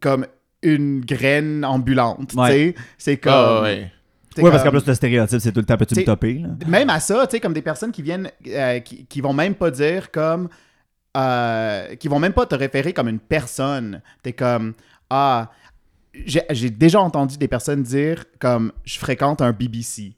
[0.02, 0.26] comme
[0.62, 2.34] une graine ambulante.
[2.34, 2.48] Ouais.
[2.50, 2.76] tu sais.
[2.98, 3.34] C'est comme.
[3.34, 3.90] Ah, ouais.
[4.36, 6.40] C'est Ouais, parce qu'en plus, le stéréotype, c'est tout le temps peux-tu me T'sais, topper,
[6.40, 6.50] là?
[6.68, 8.32] Même à ça, tu sais, comme des personnes qui viennent.
[8.48, 10.50] euh, qui, qui vont même pas dire comme.
[11.18, 14.02] euh, qui vont même pas te référer comme une personne.
[14.24, 14.74] T'es comme.
[15.10, 15.50] Ah.
[16.26, 20.14] J'ai déjà entendu des personnes dire comme je fréquente un BBC.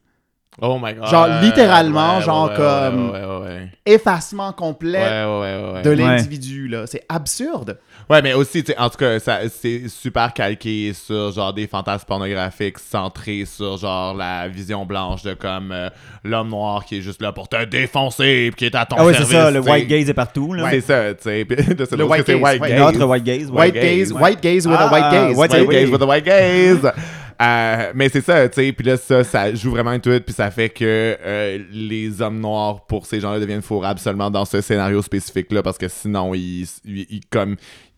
[0.63, 1.07] Oh my god.
[1.09, 3.67] Genre, littéralement, Ouais, genre ouais, comme- Ouais, ouais, ouais.
[3.83, 5.81] Effacement complet ouais, ouais, ouais.
[5.81, 6.85] de Ouais, l'individu, là.
[6.85, 7.79] C'est absurde.
[8.09, 12.77] Ouais, mais aussi, en tout cas, ça- c'est super calqué sur genre des fantasmes pornographiques
[12.77, 15.89] centrés sur genre la vision blanche de comme euh,
[16.23, 19.05] l'homme noir qui est juste là pour te défoncer puis qui est à ton Ah
[19.05, 20.69] oui, c'est ça, le white gaze est partout, là.
[20.69, 21.43] C'est ça, tu sais.
[21.45, 22.79] Puis de ce Le white gaze, white gaze.
[22.79, 23.57] Notre white gaze, ouais.
[23.61, 24.21] White gaze, gaze, ouais.
[24.21, 25.37] white gaze with Ah, a white gaze.
[25.37, 26.91] white White gaze with a white gaze.
[27.41, 30.51] Euh, mais c'est ça, tu sais, puis là, ça, ça joue vraiment tout, puis ça
[30.51, 30.83] fait que
[31.19, 35.77] euh, les hommes noirs, pour ces gens-là, deviennent fourrables seulement dans ce scénario spécifique-là, parce
[35.79, 37.55] que sinon, ils, ils, ils- comme,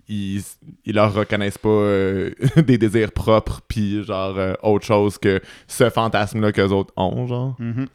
[0.08, 0.41] ils,
[0.86, 2.32] ils leur reconnaissent pas euh,
[2.65, 7.56] des désirs propres, puis genre, autre chose que ce fantasme-là qu'eux autres ont, genre.
[7.60, 7.88] Mhm.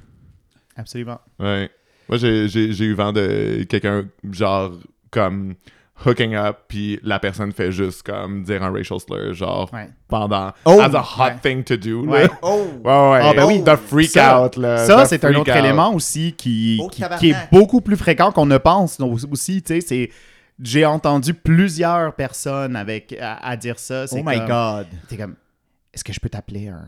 [0.77, 1.21] Absolument.
[1.39, 1.71] Ouais.
[2.09, 2.47] Moi, j'ai
[2.85, 4.73] eu vent de quelqu'un, genre,
[5.11, 5.55] comme
[6.07, 9.89] hooking up, puis la personne fait juste comme dire un racial slur, genre, Ouais.
[10.09, 10.53] pendant.
[10.65, 10.81] Oh!
[10.81, 11.37] as a hot Ouais.
[11.43, 12.13] thing to do, là.
[12.13, 12.31] Ouais.
[12.43, 12.67] Oh!
[12.85, 13.21] Ouais, ouais.
[13.23, 13.63] Ah, ben oui.
[13.65, 14.79] The freak Ça- out, là.
[14.87, 15.57] Ça, c'est un autre out.
[15.57, 19.63] élément aussi qui, Oh, qui, est beaucoup plus fréquent qu'on ne pense donc, aussi.
[19.63, 20.11] Tu sais, c'est.
[20.61, 24.07] J'ai entendu plusieurs personnes avec, à, à dire ça.
[24.09, 24.87] C'est Oh my comme- god.
[25.09, 25.37] T'es comme,
[25.95, 26.85] est-ce que je peux t'appeler un?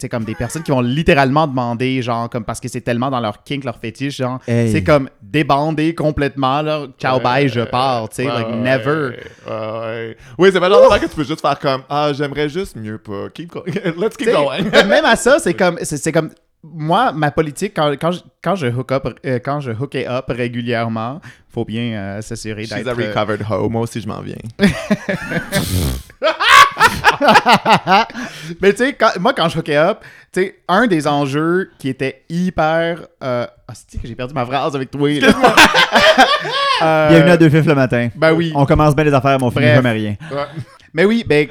[0.00, 3.18] C'est comme des personnes qui vont littéralement demander, genre, comme parce que c'est tellement dans
[3.18, 4.70] leur kink, leur fétiche, genre, Hey.
[4.70, 8.56] c'est comme débandé complètement, là, ciao, Ouais, bye, je pars, tu sais, ouais, like, ouais,
[8.58, 9.16] never.
[9.44, 10.16] Ouais, ouais.
[10.38, 13.28] Oui, c'est pas genre que tu peux juste faire comme Ah, j'aimerais juste mieux pas.
[13.34, 13.64] Keep going.
[13.98, 14.86] Let's keep T'sais, going.
[14.86, 16.30] même à ça, c'est comme, c'est comme,
[16.74, 20.26] moi, ma politique, quand, quand, je, quand je hook up, euh, quand je hookais up
[20.28, 22.88] régulièrement, faut bien euh, s'assurer She's d'être.
[22.88, 23.68] a euh, recovered hoe.
[23.68, 24.36] Moi aussi, je m'en viens.
[28.60, 29.98] Mais tu sais, moi, quand je hookais up,
[30.32, 33.06] tu sais, un des enjeux qui était hyper.
[33.22, 33.46] Euh...
[33.66, 35.28] Ah, c'est que j'ai perdu ma phrase avec toi, là.
[36.80, 38.08] Euh, Bienvenue à Deux Fifs le matin.
[38.14, 38.52] Ben oui.
[38.54, 39.74] On commence bien les affaires, mais on finit Bref.
[39.74, 40.14] jamais rien.
[40.94, 41.48] Mais oui, ben.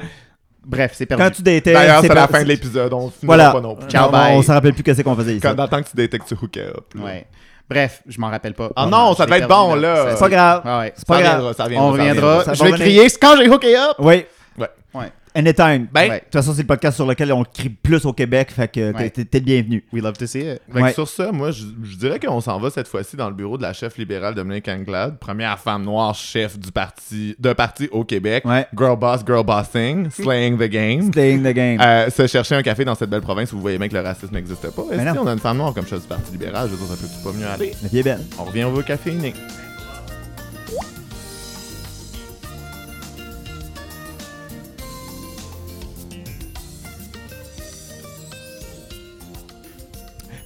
[0.68, 1.22] Bref, c'est perdu.
[1.24, 2.92] Quand tu datais, D'ailleurs, c'est la fin de l'épisode.
[2.92, 3.50] On Voilà.
[3.52, 3.88] pas non plus.
[3.88, 4.36] Ciao, on, bye.
[4.36, 5.40] On s'en rappelle plus qu'est-ce qu'on faisait ici.
[5.40, 6.84] Quand, dans le temps que tu datais que tu hookais up.
[6.94, 7.02] là.
[7.04, 7.26] Ouais.
[7.70, 8.70] Bref, je m'en rappelle pas.
[8.76, 10.06] Ah non, ça je l'ai devait être bon, là.
[10.12, 10.62] C'est pas grave.
[10.64, 10.92] Ah ouais.
[10.96, 11.32] C'est pas Ça grave.
[11.36, 11.86] reviendra, ça reviendra.
[11.88, 12.44] On ça reviendra.
[12.44, 13.94] Ça Je va vais crier quand j'ai hooké up.
[13.98, 14.24] Oui.
[14.58, 14.68] Ouais.
[14.94, 15.12] Ouais.
[15.34, 15.86] Anytime.
[15.92, 16.08] Ben.
[16.10, 18.92] De toute façon, c'est le podcast sur lequel on crie plus au Québec, fait que
[18.92, 19.10] t'es- Ouais.
[19.10, 19.84] t'es t'es le bienvenu.
[19.92, 20.60] We love to see it.
[20.72, 20.92] Fait que Ouais.
[20.92, 23.62] sur ça, moi, je, je dirais qu'on s'en va cette fois-ci dans le bureau de
[23.62, 28.44] la chef libérale Dominique Anglade, première femme noire chef du parti, de parti au Québec.
[28.44, 28.66] Ouais.
[28.76, 31.10] Girl boss, girl bossing, slaying the game.
[31.10, 31.80] Playing the game.
[31.80, 34.00] Euh, se chercher un café dans cette belle province où vous voyez bien que le
[34.00, 34.82] racisme n'existe pas.
[34.92, 36.68] Est-ce qu'on a une femme noire comme chef du Parti libéral?
[36.70, 37.72] Je veux dire, ça peut pas mieux aller?
[37.92, 38.20] La est belle.
[38.38, 39.34] On revient au café né.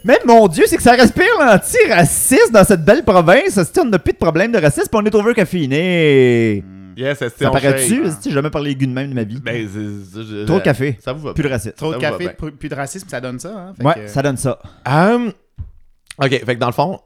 [0.04, 3.60] Mais mon Dieu, c'est que ça respire l'anti-raciste dans cette belle province.
[3.62, 6.64] Si on n'a plus de problème de racisme, puis on est overcaffiné.
[6.96, 8.02] Yes, est-ce Ça paraît-tu?
[8.22, 9.40] J'ai jamais parlé aigu de même de ma vie?
[9.40, 10.98] Ben, je- Trop de café.
[11.02, 11.74] Ça vous va Plus de racisme.
[11.74, 13.48] Trop de Ça vous va café, plus de racisme, ça donne ça.
[13.56, 13.72] Hein?
[13.78, 14.58] Fait Ouais, que- ça donne ça.
[14.86, 15.32] Hum,
[16.18, 17.00] ok, fait que dans le fond,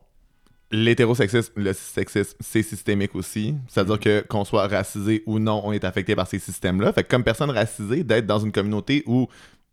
[0.72, 3.54] l'hétérosexisme, le sexisme, c'est systémique aussi.
[3.68, 6.92] C'est-à-dire que qu'on soit racisé ou non, on est affecté par ces systèmes-là.
[6.92, 9.28] Fait que comme personne racisée, d'être dans une communauté où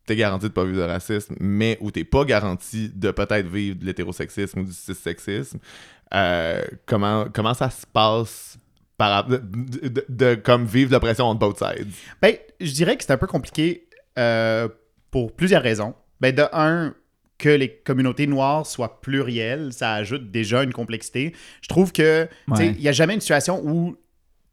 [0.06, 3.78] t'es garanti de pas vivre de racisme, mais où t'es pas garanti de peut-être vivre
[3.80, 5.60] de l'hétérosexisme ou du cissexisme,
[6.14, 8.58] euh, comment, comment ça se passe
[8.98, 11.88] par, de, de- de- de comme vivre l'oppression on both sides?
[12.22, 13.88] Ben, je dirais que c'est un peu compliqué
[14.20, 14.68] euh,
[15.10, 15.96] pour plusieurs raisons.
[16.22, 16.94] ben de un,
[17.40, 21.34] que les communautés noires soient plurielles, ça ajoute déjà une complexité.
[21.62, 22.74] Je trouve que, sais, Ouais.
[22.78, 23.98] il n'y a jamais une situation où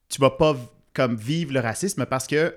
[0.08, 0.56] tu vas pas
[0.94, 2.56] comme vivre le racisme parce que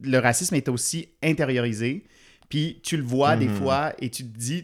[0.00, 2.04] le racisme est aussi intériorisé.
[2.52, 3.54] Puis tu le vois des Mhm.
[3.56, 4.62] fois et tu te dis,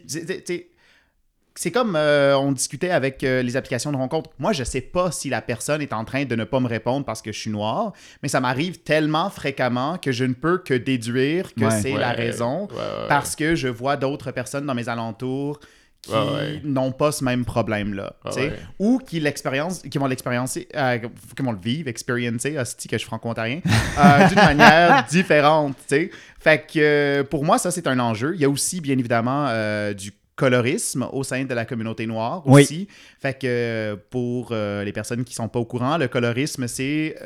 [1.55, 4.29] c'est comme euh, on discutait avec euh, les applications de rencontre.
[4.37, 7.03] Moi, je sais pas si la personne est en train de ne pas me répondre
[7.03, 10.75] parce que je suis noir, mais ça m'arrive tellement fréquemment que je ne peux que
[10.75, 11.81] déduire que Ouais.
[11.81, 13.07] c'est la raison ouais.
[13.07, 15.59] parce que je vois d'autres personnes dans mes alentours
[16.01, 16.61] qui ouais.
[16.63, 18.13] n'ont pas ce même problème-là.
[18.35, 18.53] Ouais.
[18.79, 20.97] Ou qui, l'expérience, qui vont l'expériencer, euh,
[21.35, 23.59] qui vont le vivre, expériencer, hostie que je suis franco-ontarien,
[23.97, 25.75] euh, d'une manière différente.
[25.87, 26.11] tu sais.
[26.39, 28.33] Fait que euh, pour moi, ça, c'est un enjeu.
[28.35, 32.43] Il y a aussi, bien évidemment, euh, du colorisme au sein de la communauté noire
[32.45, 32.61] Oui.
[32.61, 32.87] aussi.
[33.19, 37.17] Fait que pour les personnes qui sont pas au courant, le colorisme, c'est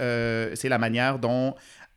[0.56, 1.54] c'est la manière dont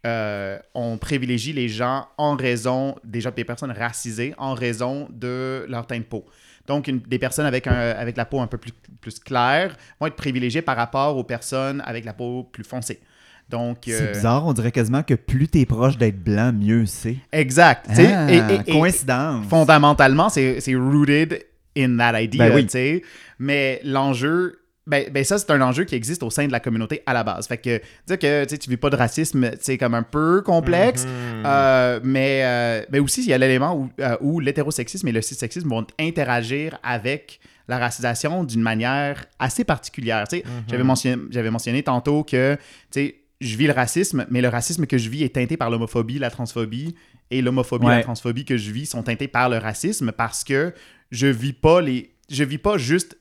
[0.07, 5.87] euh, on privilégie les gens en raison, déjà des personnes racisées, en raison de leur
[5.87, 6.25] teint de peau.
[6.66, 10.07] Donc, une- des personnes avec, un, avec la peau un peu plus, plus claire vont
[10.09, 13.00] être privilégiées par rapport aux personnes avec la peau plus foncée.
[13.48, 17.16] Donc, C'est euh, bizarre, on dirait quasiment que plus t'es proche d'être blanc, mieux c'est.
[17.33, 17.87] Exact.
[17.88, 19.46] Ah, et- et- et- coïncidence.
[19.48, 21.44] fondamentalement, c'est rooted
[21.79, 23.02] in that idea, Ben oui.
[23.38, 27.03] Mais l'enjeu, ben, ben ça, c'est un enjeu qui existe au sein de la communauté
[27.07, 27.49] à la base.
[27.49, 31.05] Fait que dire que tu vis pas de racisme, c'est comme un peu complexe.
[31.05, 31.42] Mhm.
[31.44, 35.22] Euh, mais, euh, mais aussi, il y a l'élément où, euh, où l'hétérosexisme et le
[35.22, 40.27] cissexisme vont interagir avec la racisation d'une manière assez particulière.
[40.29, 42.57] Tu sais, J'avais mentionné, j'avais mentionné tantôt que
[42.94, 46.31] je vis le racisme, mais le racisme que je vis est teinté par l'homophobie, la
[46.31, 46.94] transphobie,
[47.33, 47.96] et l'homophobie et Ouais.
[47.96, 50.72] la transphobie que je vis sont teintés par le racisme parce que
[51.11, 53.18] je vis pas les, je vis pas juste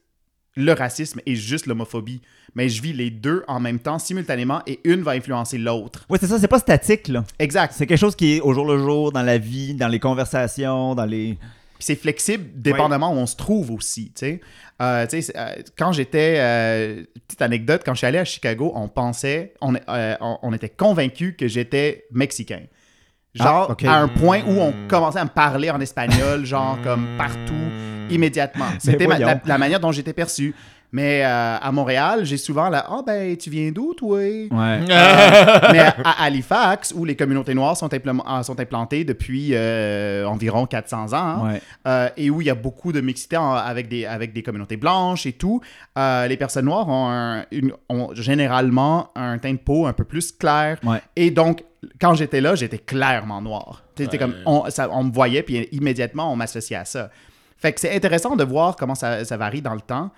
[0.55, 2.21] le racisme et juste l'homophobie,
[2.55, 6.05] mais je vis les deux en même temps, simultanément, et une va influencer l'autre.
[6.09, 7.25] Oui, c'est ça, c'est pas statique, là.
[7.39, 7.73] Exact.
[7.75, 10.95] C'est quelque chose qui est au jour le jour, dans la vie, dans les conversations,
[10.95, 11.37] dans les.
[11.77, 14.41] Puis c'est flexible dépendamment où on se trouve aussi, tu sais.
[14.81, 19.53] Euh, euh, quand j'étais, euh, petite anecdote, quand je suis allé à Chicago, on pensait,
[19.59, 22.61] on, euh, on, on était convaincu que j'étais mexicain.
[23.33, 24.87] Genre, Ah, à un point où on Mm.
[24.87, 27.53] commençait à me parler en espagnol, genre comme partout,
[28.09, 28.65] immédiatement.
[28.79, 30.53] C'était ma- la, manière dont j'étais perçu.
[30.91, 34.17] Mais euh, à Montréal, j'ai souvent la Ah ben, tu viens d'où, toi?
[34.19, 34.47] Ouais.
[34.51, 40.65] mais à, à Halifax, où les communautés noires sont, euh, sont implantées depuis euh, environ
[40.65, 41.61] 400 ans, hein, Ouais.
[41.87, 44.77] euh, et où il y a beaucoup de mixité en- avec, des, avec des communautés
[44.77, 45.59] blanches et tout,
[45.97, 50.05] euh, les personnes noires ont, un- une- ont généralement un teint de peau un peu
[50.05, 50.77] plus clair.
[50.83, 51.01] Ouais.
[51.17, 51.63] Et donc,
[51.99, 53.83] quand j'étais là, j'étais clairement noir.
[53.97, 54.17] C'était Ouais.
[54.17, 57.09] comme, on, ça- on me voyait, puis immédiatement, on m'associait à ça.
[57.65, 60.11] Fait que c'est intéressant de voir comment ça, ça varie dans le temps.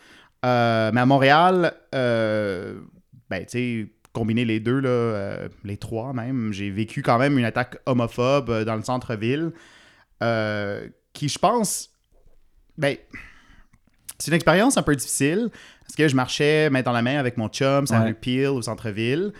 [0.43, 2.81] Euh, mais à Montréal, euh,
[3.29, 7.37] ben, tu sais, combiner les deux, là, euh, les trois même, j'ai vécu quand même
[7.37, 9.53] une attaque homophobe dans le centre-ville
[11.13, 11.91] qui, je pense,
[12.77, 12.97] ben,
[14.19, 15.49] c'est une expérience un peu difficile
[15.83, 18.13] parce que je marchais main dans la main avec mon chum, ça Ouais.
[18.13, 19.31] Peel au centre-ville.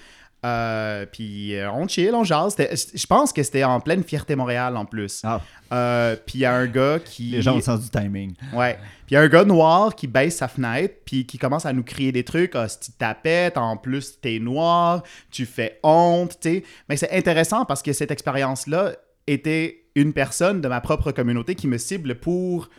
[0.48, 2.56] Euh, puis euh, on chill, on jase.
[2.58, 5.22] Je pense que c'était en pleine fierté Montréal en plus.
[5.24, 5.42] Ah,
[5.74, 7.24] Euh, puis il y a un gars qui.
[7.32, 8.34] les gens ont le sens du timing.
[8.54, 8.76] Ouais.
[9.06, 11.74] Puis il y a un gars noir qui baisse sa fenêtre, puis qui commence à
[11.74, 12.56] nous crier des trucs.
[12.56, 16.64] Ah, si tu tapette, en plus, t'es noir, tu fais honte, tu sais.
[16.88, 18.94] Mais c'est intéressant parce que cette expérience-là
[19.28, 22.70] était une personne de ma propre communauté qui me cible pour,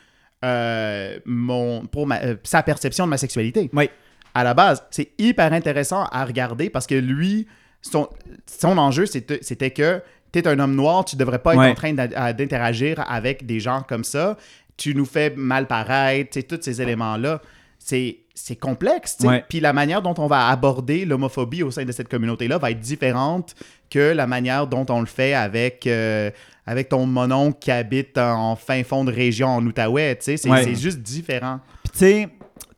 [0.45, 3.69] euh, mon, pour ma- euh, sa perception de ma sexualité.
[3.73, 3.91] Oui.
[4.35, 7.47] À la base, c'est hyper intéressant à regarder parce que lui,
[7.83, 8.09] son,
[8.47, 11.71] son enjeu, c'était que tu es un homme noir, tu devrais pas être Ouais.
[11.71, 14.37] en train d'interagir avec des gens comme ça.
[14.77, 17.41] Tu nous fais mal paraître, tous ces éléments-là.
[17.79, 19.17] C'est c'est complexe.
[19.17, 19.29] tu sais.
[19.29, 19.45] Ouais.
[19.49, 22.79] Puis la manière dont on va aborder l'homophobie au sein de cette communauté-là va être
[22.79, 23.57] différente
[23.91, 26.31] que la manière dont on le fait avec, euh,
[26.67, 30.17] avec ton monon qui habite en fin fond de région en Outaouais.
[30.29, 30.37] Ouais.
[30.39, 31.59] c'est juste différent.
[31.83, 32.29] Puis tu sais,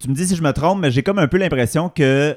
[0.00, 2.36] tu me dis si je me trompe, mais j'ai comme un peu l'impression que,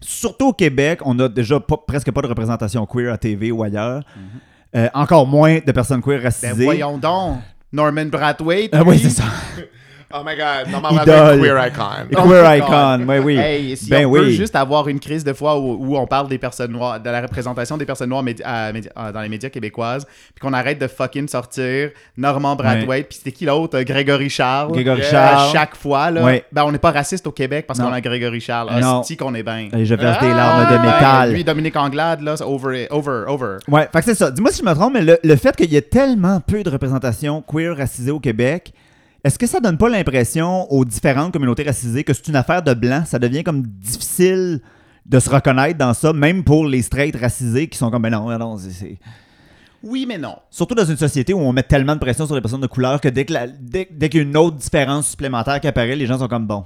[0.00, 3.62] surtout au Québec, on a déjà pas- presque pas de représentation queer à TV ou
[3.62, 4.02] ailleurs.
[4.74, 6.64] Euh, encore moins de personnes queer Ben racisées.
[6.64, 7.38] voyons donc.
[7.72, 8.70] Norman Brathwaite.
[8.72, 9.24] Ah oui, c'est ça.
[10.14, 11.40] Oh my god, non, Idole.
[11.40, 12.08] queer icon.
[12.16, 13.36] Oh queer my icon, oui, oui.
[13.38, 14.34] Hey, si ben on peut oui.
[14.34, 17.20] juste avoir une crise de fois où, où on parle des personnes noires, de la
[17.22, 20.86] représentation des personnes noires à- médi- à- dans les médias québécoises, puis qu'on arrête de
[20.86, 23.78] fucking sortir Normand Brathwaite, puis c'était qui l'autre?
[23.78, 24.72] Euh, Grégory Charles.
[24.72, 25.52] Grégory À Charles.
[25.52, 26.22] chaque fois, là.
[26.52, 28.70] Ben, on n'est pas raciste au Québec parce qu'on a Grégory Charles.
[28.80, 29.00] Non.
[29.00, 29.68] Hostie qu'on est bien.
[29.72, 31.32] Je verse des larmes de Ah, métal.
[31.32, 33.56] Lui, Dominique Anglade, là, c'est over, over, over.
[33.68, 34.30] Ouais, fait que c'est ça.
[34.30, 36.70] Dis-moi si je me trompe, mais le, le fait qu'il y ait tellement peu de
[36.70, 38.72] représentation queer racisée au Québec,
[39.24, 42.74] est-ce que ça donne pas l'impression aux différentes communautés racisées que c'est une affaire de
[42.74, 43.04] blanc?
[43.06, 44.60] Ça devient comme difficile
[45.06, 48.36] de se reconnaître dans ça, même pour les straight racisés qui sont comme, ben non,
[48.38, 48.98] non, c'est-.
[49.82, 50.36] Oui, mais non.
[50.50, 53.00] Surtout dans une société où on met tellement de pression sur les personnes de couleur
[53.00, 55.96] que dès que la- dès, dès qu'il y a une autre différence supplémentaire qui apparaît,
[55.96, 56.64] les gens sont comme bon.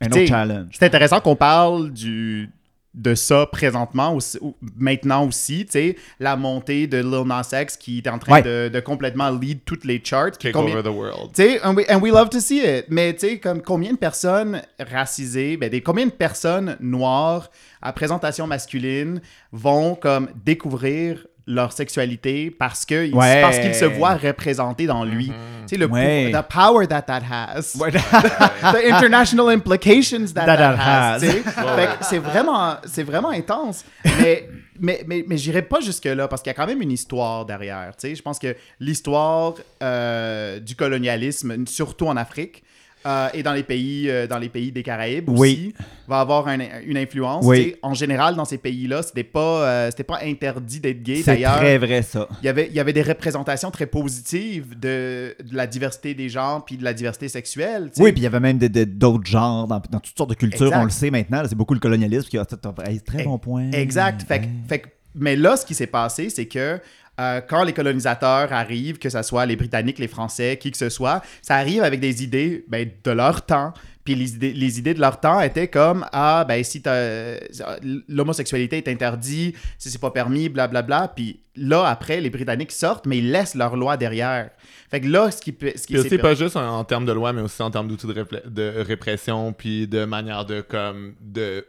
[0.00, 0.66] Un autre challenge.
[0.78, 2.50] C'est intéressant qu'on parle du
[2.94, 7.76] de ça présentement aussi, ou maintenant aussi, tu sais, la montée de Lil Nas X
[7.78, 8.42] qui est en train Ouais.
[8.42, 10.32] de, de complètement lead toutes les charts.
[10.32, 11.30] Take Combien- over the world.
[11.34, 12.84] Tu sais, and we, and we love to see it.
[12.90, 17.50] Mais tu sais, comme combien de personnes racisées, ben, des, combien de personnes noires
[17.80, 19.20] à présentation masculine
[19.52, 23.40] vont comme découvrir leur sexualité parce que Ouais.
[23.42, 25.26] parce qu'ils se voient représentés dans lui.
[25.26, 25.32] Tu
[25.70, 26.30] sais, le Ouais.
[26.32, 27.72] pou- the power that that has.
[27.78, 31.98] the international implications that That that, that has.
[32.02, 33.84] c'est vraiment, c'est vraiment intense.
[34.20, 34.48] Mais,
[34.80, 37.92] mais, mais, mais j'irai pas jusque-là parce qu'il y a quand même une histoire derrière.
[37.98, 38.14] tu sais.
[38.14, 42.62] Je pense que l'histoire euh, du colonialisme, surtout en Afrique,
[43.06, 45.36] euh, et dans les pays, euh, dans les pays des Caraïbes Oui.
[45.36, 45.74] aussi,
[46.08, 47.44] va avoir un- une influence.
[47.44, 47.76] Oui.
[47.82, 51.16] En général, dans ces pays-là, c'était pas, euh, c'était pas interdit d'être gay.
[51.24, 52.28] C'est D'ailleurs, très vrai, ça.
[52.42, 56.28] il y avait, il y avait des représentations très positives de, de la diversité des
[56.28, 57.90] genres puis de la diversité sexuelle.
[57.98, 60.80] Oui, puis il y avait même d'autres genres dans, dans toutes sortes de cultures, Exact.
[60.80, 61.42] on le sait maintenant.
[61.42, 62.46] là, C'est beaucoup le colonialisme qui a
[62.86, 63.70] hey, très bon point.
[63.72, 64.22] Exact.
[64.68, 64.82] Fait,
[65.14, 66.80] mais là, ce qui s'est passé, c'est que
[67.22, 70.88] euh, quand les colonisateurs arrivent, que ce soit les Britanniques, les Français, qui que ce
[70.88, 73.72] soit, ça arrive avec des idées ben, de leur temps.
[74.04, 76.82] Puis les idées, les idées de leur temps étaient comme Ah, ben si
[78.08, 81.12] l'homosexualité est interdite, si c'est pas permis, blablabla.
[81.14, 84.50] Puis là, après, les Britanniques sortent, mais ils laissent leur loi derrière.
[84.90, 87.12] Fait que là, ce qui, peut- ce qui per- pas juste en, en termes de
[87.12, 91.66] loi, mais aussi en termes d'outils de, de répression, puis de manière de comme de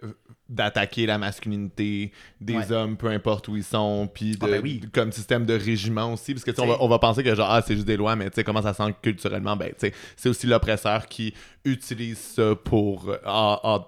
[0.50, 2.72] d'attaquer la masculinité des Ouais.
[2.72, 4.82] hommes, peu importe où ils sont, puis Ah ben oui.
[4.94, 7.34] comme système de régiment aussi, parce que tu sais, on va, on va penser que
[7.34, 9.76] genre ah c'est juste des lois, mais tu sais comment ça sent culturellement, ben tu
[9.88, 11.34] sais c'est aussi l'oppresseur qui
[11.66, 13.80] utilise ça pour euh,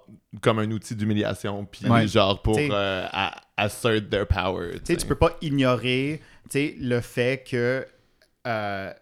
[0.41, 2.07] comme un outil d'humiliation, puis Ouais.
[2.07, 3.05] genre pour euh,
[3.57, 4.73] assert their power.
[4.75, 7.85] Tu sais, tu peux pas ignorer tu sais, le fait que.
[8.47, 8.93] euh,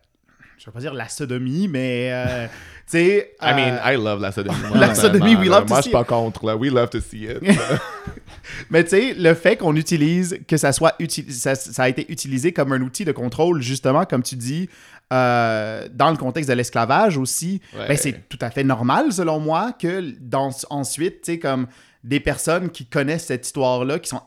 [0.58, 2.10] je vais pas dire la sodomie, mais.
[2.14, 2.48] euh,
[2.98, 3.36] sais.
[3.42, 4.58] I mean, euh, I love la sodomie.
[4.74, 5.60] La moi, sodomie, we là.
[5.60, 6.56] love to Moi, je see suis pas contre, là.
[6.56, 7.40] We love to see it.
[8.70, 10.96] Mais tu sais, le fait qu'on utilise, que ça soit
[11.30, 14.70] ça, ça a été utilisé comme un outil de contrôle, justement, comme tu dis,
[15.12, 17.88] euh, dans le contexte de l'esclavage aussi, Ouais.
[17.88, 21.68] ben, c'est tout à fait normal, selon moi, que dans, ensuite, tu sais, comme
[22.04, 24.22] des personnes qui connaissent cette histoire-là, qui sont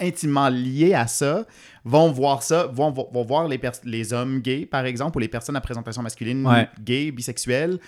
[0.00, 1.44] intimement liées à ça,
[1.84, 5.28] vont voir ça, vont, vont, vont voir les, les hommes gays, par exemple, ou les
[5.28, 6.68] personnes à présentation masculine, Ouais.
[6.80, 7.78] gays, bisexuels,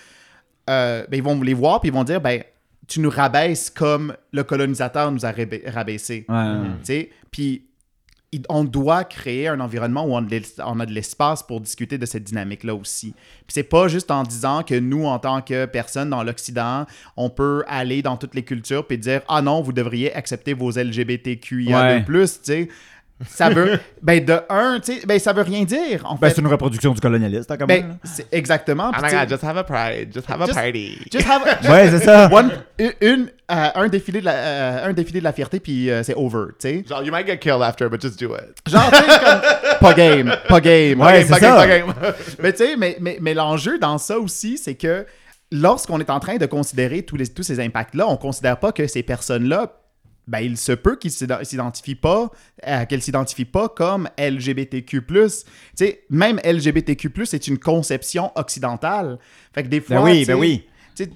[0.69, 2.43] euh, ben, ils vont les voir, puis ils vont dire, ben,
[2.87, 6.25] tu nous rabaisses comme le colonisateur nous a raba- rabaissé.
[6.29, 6.45] Ouais.
[6.79, 7.65] Tu sais, Puis
[8.49, 12.75] on doit créer un environnement où on, a de l'espace pour discuter de cette dynamique-là
[12.75, 13.11] aussi.
[13.11, 16.85] Puis c'est pas juste en disant que nous, en tant que personnes dans l'Occident,
[17.17, 20.71] on peut aller dans toutes les cultures puis dire ah non, vous devriez accepter vos
[20.71, 21.99] LGBTQIA Ouais.
[21.99, 22.69] de plus, tu sais.
[23.29, 26.35] Ça veut ben de un, tu sais, ben ça veut rien dire en Ben, fait.
[26.35, 27.81] c'est une reproduction du colonialisme, hein, quand même.
[27.87, 28.91] Ben, c'est exactement.
[28.93, 30.11] Oh my god, just have a pride.
[30.13, 30.97] Just have a Just- party.
[31.13, 31.71] just have a- là.
[31.71, 32.29] Ouais, c'est ça.
[32.29, 32.51] one,
[32.99, 36.13] une, euh, un défilé de la, euh, un défilé de la fierté puis euh, c'est
[36.15, 36.83] over, tu sais.
[36.87, 38.53] Genre, you might get killed after, but just do it.
[38.69, 39.41] Genre, tu sais, comme,
[39.79, 40.99] pas game, pas game.
[40.99, 41.55] Ouais, Pas c'est game, ça.
[41.55, 42.13] pas game, pas game.
[42.43, 45.05] Mais tu sais, mais, mais, mais l'enjeu dans ça aussi, c'est que
[45.53, 48.87] lorsqu'on est en train de considérer tous, les, tous ces impacts-là, on considère pas que
[48.87, 49.71] ces personnes-là,
[50.27, 52.31] ben, il se peut qu'ils s'iden- s'identifient pas,
[52.67, 55.01] euh, qu'elles s'identifient pas comme LGBTQ+.
[55.05, 55.29] Tu
[55.75, 59.19] sais, même LGBTQ+, c'est une conception occidentale.
[59.53, 60.63] Fait que des fois, Ben oui, tu sais, ben oui.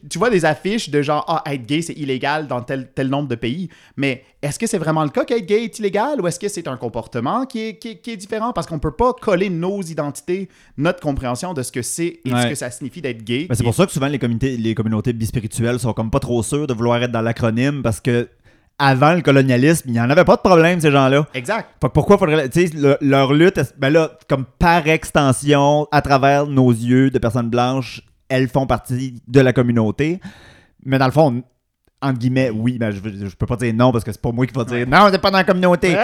[0.10, 3.30] tu vois des affiches de genre, ah, être gay, c'est illégal dans tel, tel nombre
[3.30, 3.70] de pays.
[3.96, 6.68] Mais est-ce que c'est vraiment le cas qu'être gay est illégal ou est-ce que c'est
[6.68, 8.52] un comportement qui est, qui est- qui est différent?
[8.54, 12.42] Parce qu'on peut pas coller nos identités, notre compréhension de ce que c'est et Ouais.
[12.44, 13.46] ce que ça signifie d'être gay.
[13.50, 16.44] Ben, c'est pour ça que souvent les communautés, les communautés bispirituelles sont comme pas trop
[16.44, 18.28] sûres de vouloir être dans l'acronyme parce que
[18.80, 21.28] avant le colonialisme, il n'y en avait pas de problème, ces gens-là.
[21.34, 21.68] Exact.
[21.82, 22.48] Fait que pourquoi faudrait.
[22.50, 27.20] Tu sais, le- leur lutte, ben là, comme par extension, à travers nos yeux de
[27.20, 30.20] personnes blanches, elles font partie de la communauté.
[30.86, 31.44] Mais dans le fond,
[32.02, 34.46] entre guillemets, oui, ben je, je peux pas dire non parce que c'est pas moi
[34.48, 35.98] qui va dire non, t'es pas dans la communauté.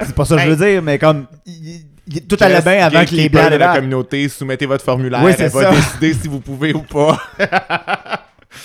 [0.00, 1.26] C'est pas ça que je veux dire, mais comme.
[1.46, 5.22] il- il- tout allait bien avant que les blancs de la communauté, soumettez votre formulaire,
[5.24, 7.18] Oui, c'est elle va décider si vous pouvez ou pas.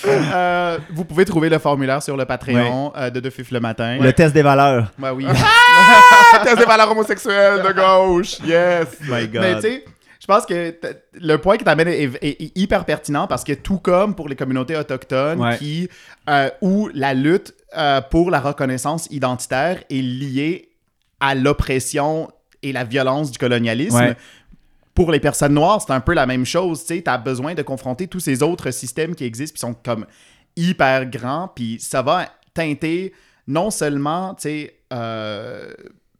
[0.05, 0.58] Euh,
[0.93, 3.97] vous pouvez trouver le formulaire sur le Patreon euh, de Deux Fifs le matin.
[3.99, 4.91] Le test des valeurs.
[5.01, 5.25] Ouais, oui.
[6.43, 8.87] Test des valeurs homosexuelles de gauche, yes.
[9.07, 9.41] My God.
[9.41, 9.85] Mais tu sais,
[10.19, 10.75] je pense que
[11.13, 14.27] le point que tu amènes est, est- est hyper pertinent parce que tout comme pour
[14.29, 15.57] les communautés autochtones Ouais.
[15.57, 15.89] qui
[16.29, 20.69] euh, où la lutte euh, pour la reconnaissance identitaire est liée
[21.19, 22.29] à l'oppression
[22.61, 23.95] et la violence du colonialisme.
[23.97, 24.15] Ouais.
[24.93, 26.83] Pour les personnes noires, c'est un peu la même chose.
[26.85, 30.05] Tu as besoin de confronter tous ces autres systèmes qui existent qui sont comme
[30.59, 31.47] hyper grands.
[31.55, 33.13] Puis ça va teinter
[33.47, 35.73] non seulement tu sais, euh,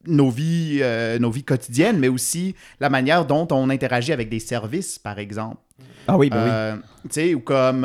[0.06, 4.40] nos vies, euh, nos vies quotidiennes, mais aussi la manière dont on interagit avec des
[4.40, 5.58] services, par exemple.
[6.08, 6.50] Ah oui, ben oui.
[6.52, 7.82] Euh, tu sais, ou comme,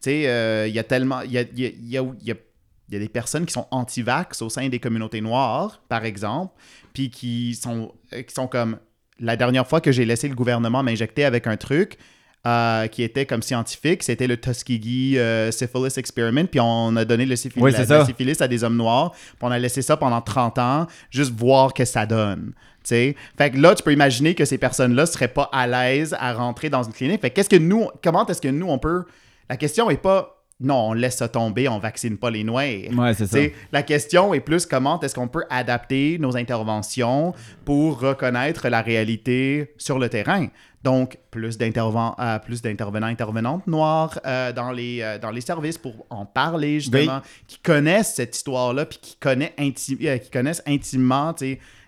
[0.00, 2.34] tu sais, il y a tellement, il y a, y a- y a- y a-
[2.88, 6.54] il y a des personnes qui sont anti-vax au sein des communautés noires, par exemple,
[6.94, 8.78] puis qui sont, qui sont comme,
[9.18, 11.98] la dernière fois que j'ai laissé le gouvernement m'injecter avec un truc
[12.46, 17.26] euh, qui était comme scientifique, c'était le Tuskegee euh, Syphilis Experiment, puis on a donné
[17.26, 18.06] le syphilis, Oui, la, c'est la ça.
[18.06, 21.74] syphilis à des hommes noirs, puis on a laissé ça pendant 30 ans, juste voir
[21.74, 22.52] que ça donne.
[22.84, 23.16] tu sais.
[23.36, 26.70] Fait que là, tu peux imaginer que ces personnes-là seraient pas à l'aise à rentrer
[26.70, 27.20] dans une clinique.
[27.20, 29.04] Fait que qu'est-ce que nous, comment est-ce que nous, on peut.
[29.50, 32.64] La question est pas non, on laisse ça tomber, on vaccine pas les noirs.
[32.96, 33.38] Ouais, c'est ça.
[33.72, 37.34] La question est plus comment est-ce qu'on peut adapter nos interventions
[37.64, 40.48] pour reconnaître la réalité sur le terrain.
[40.82, 45.78] Donc, plus, d'interven- euh, plus d'intervenants, intervenantes noirs euh, dans, les, euh, dans les services
[45.78, 50.62] pour en parler, justement, qui connaissent cette histoire-là, puis qui, connaissent inti- euh, qui connaissent
[50.66, 51.34] intimement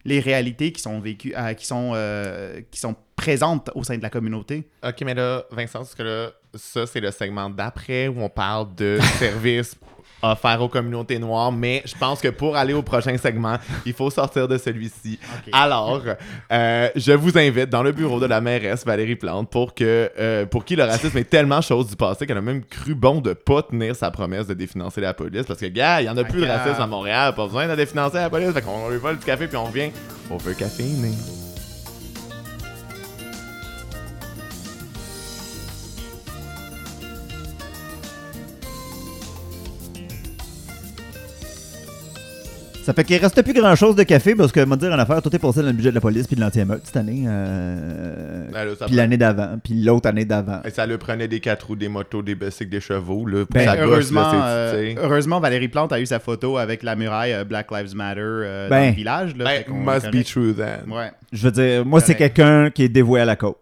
[0.05, 4.03] les réalités qui sont vécues, euh, qui, sont, euh, qui sont présentes au sein de
[4.03, 4.69] la communauté.
[4.87, 8.75] Ok, mais là, Vincent, parce que là, ça, c'est le segment d'après où on parle
[8.75, 9.77] de services
[10.23, 14.11] offerts aux communautés noires, mais je pense que pour aller au prochain segment, il faut
[14.11, 15.19] sortir de celui-ci.
[15.53, 16.03] Alors,
[16.51, 20.47] euh, je vous invite dans le bureau de la mairesse Valérie Plante pour que, euh,
[20.47, 23.33] pour qui le racisme est tellement chose du passé qu'elle a même cru bon de
[23.33, 26.25] pas tenir sa promesse de définancer la police, parce que, gars, il y en a
[26.25, 29.19] plus de racisme à Montréal, pas besoin de définancer la police, fait qu'on lui vole
[29.19, 29.91] du café puis on vient
[30.31, 31.13] au veut caféiné.
[42.89, 45.21] Ça fait qu'il reste plus grand chose de café parce que, moi dire en affaire,
[45.21, 47.25] tout est passé dans le budget de la police puis de l'anti-émeute cette année.
[47.29, 50.63] euh, Ben là, ça puis l'année d'avant, puis l'autre année d'avant.
[50.65, 53.45] Et ça le prenait des quatre roues, des motos, des bicycles, des chevaux, là.
[53.45, 55.01] Pour Ben, sa gosse, heureusement, là, c'est- euh, tu sais.
[55.05, 58.69] heureusement, Valérie Plante a eu sa photo avec la muraille euh, Black Lives Matter euh,
[58.71, 58.81] Ben.
[58.81, 59.37] dans le village.
[59.37, 60.21] Là, fait Ben, qu'on must connaît.
[60.23, 60.91] be true then.
[60.91, 61.13] Ouais.
[61.31, 62.35] Je veux dire, moi, c'est Correct.
[62.37, 63.55] quelqu'un qui est dévoué à la cause.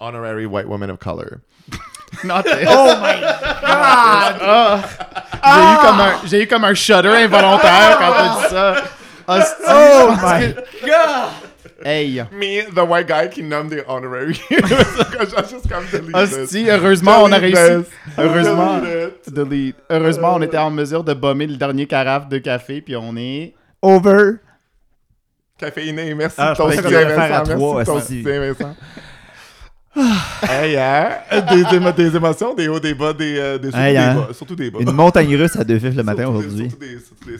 [0.00, 1.40] Honorary white woman of color.
[2.24, 2.66] Not this.
[2.68, 4.84] Oh my god!
[5.44, 8.74] J'ai eu comme un, j'ai eu comme un shudder involontaire quand t'as dit ça.
[9.26, 9.62] Hostie.
[9.68, 10.54] Oh my
[11.82, 12.22] Hey!
[12.30, 14.38] Me, the white guy qui nomme des honorary.
[14.50, 16.14] Delete.
[16.14, 17.84] Hostie, heureusement, on a réussi.
[17.84, 17.86] this.
[18.18, 18.80] Heureusement.
[18.80, 19.34] Delete it.
[19.34, 19.76] Delete.
[19.88, 23.54] Heureusement, on était en mesure de bomber le dernier carafe de café, puis on est.
[23.80, 24.32] Over.
[25.56, 27.44] Caféiné, merci Ah, de ton soutien, Vincent.
[27.46, 28.76] Merci de ton soutien, Vincent.
[30.48, 31.08] Hey, hein?
[31.50, 34.14] Des, émo- des émotions, des hauts, des bas, des, euh, des, surtout Hey, des hein?
[34.14, 34.28] bas.
[34.32, 34.78] Surtout des bas.
[34.80, 36.70] Une montagne russe à deux fifs le matin aujourd'hui.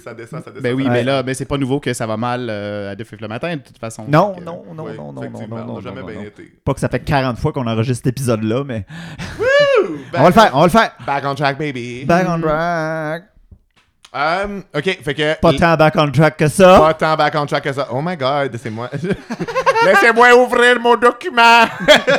[0.02, 0.62] Ça descend, ça descend.
[0.62, 3.04] Ben oui, mais là, mais c'est pas nouveau que ça va mal euh, à deux
[3.04, 4.04] fifs le matin, de toute façon.
[4.08, 6.16] Non, Fait que- non, non, non, non, non, non, on non, n'a jamais non, bien
[6.16, 6.22] non.
[6.22, 6.52] été.
[6.64, 8.84] Pas que ça fait 40 fois qu'on enregistre cet épisode-là, mais.
[10.12, 10.90] Back- On va le faire, on va le faire.
[11.06, 12.04] Back on track, baby.
[12.04, 13.22] Back on track.
[14.12, 15.40] Um, ok, fait que.
[15.40, 16.78] Pas tant back on track que ça.
[16.80, 17.88] Pas tant back on track que ça.
[17.92, 18.90] Oh my god, laissez-moi.
[19.82, 21.64] Laissez-moi ouvrir mon document.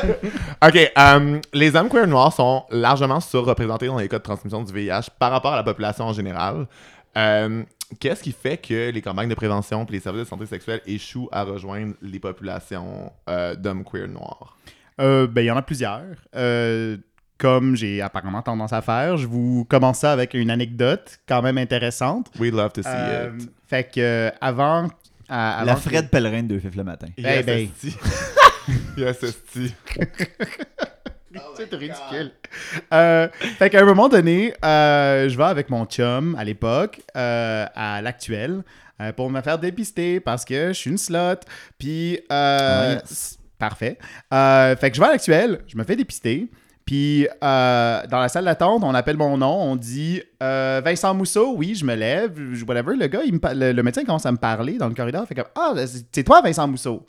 [0.65, 4.73] ok, um, les hommes queer noirs sont largement surreprésentés dans les cas de transmission du
[4.73, 6.65] VIH par rapport à la population en général.
[7.15, 7.65] Um,
[7.99, 11.27] Qu'est-ce qui fait que les campagnes de prévention et les services de santé sexuelle échouent
[11.31, 14.57] à rejoindre les populations euh, d'hommes queer noirs?
[14.99, 16.15] Euh, ben, il y en a plusieurs.
[16.35, 16.97] Euh,
[17.41, 21.57] comme j'ai apparemment tendance à faire, je vous commence ça avec une anecdote quand même
[21.57, 22.27] intéressante.
[22.39, 23.49] We love to see Euh, it.
[23.67, 24.87] fait que euh, avant,
[25.27, 27.07] à- avant La que- Fred Pellerin de fifs le matin.
[27.17, 27.67] Yes, ben.
[27.67, 27.97] esti.
[28.97, 29.73] yes, esti.
[31.55, 32.31] C'est ridicule.
[32.93, 33.27] Euh,
[33.57, 38.01] fait qu'à un moment donné, euh, je vais avec mon chum à l'époque, euh, à
[38.01, 38.63] l'actuel,
[38.99, 41.39] euh, pour me faire dépister parce que je suis une slot.
[41.79, 43.01] Puis, yes.
[43.09, 43.97] s- parfait.
[44.33, 46.49] Euh, fait que je vais à l'actuel, je me fais dépister.
[46.91, 51.53] Puis, euh, dans la salle d'attente, on appelle mon nom, on dit euh, Vincent Mousseau,
[51.55, 52.97] oui, je me lève, je- whatever.
[52.97, 55.33] Le gars, il me le, le médecin commence à me parler dans le corridor, fait
[55.35, 57.05] comme Ah, c'est c'est toi, Vincent Mousseau.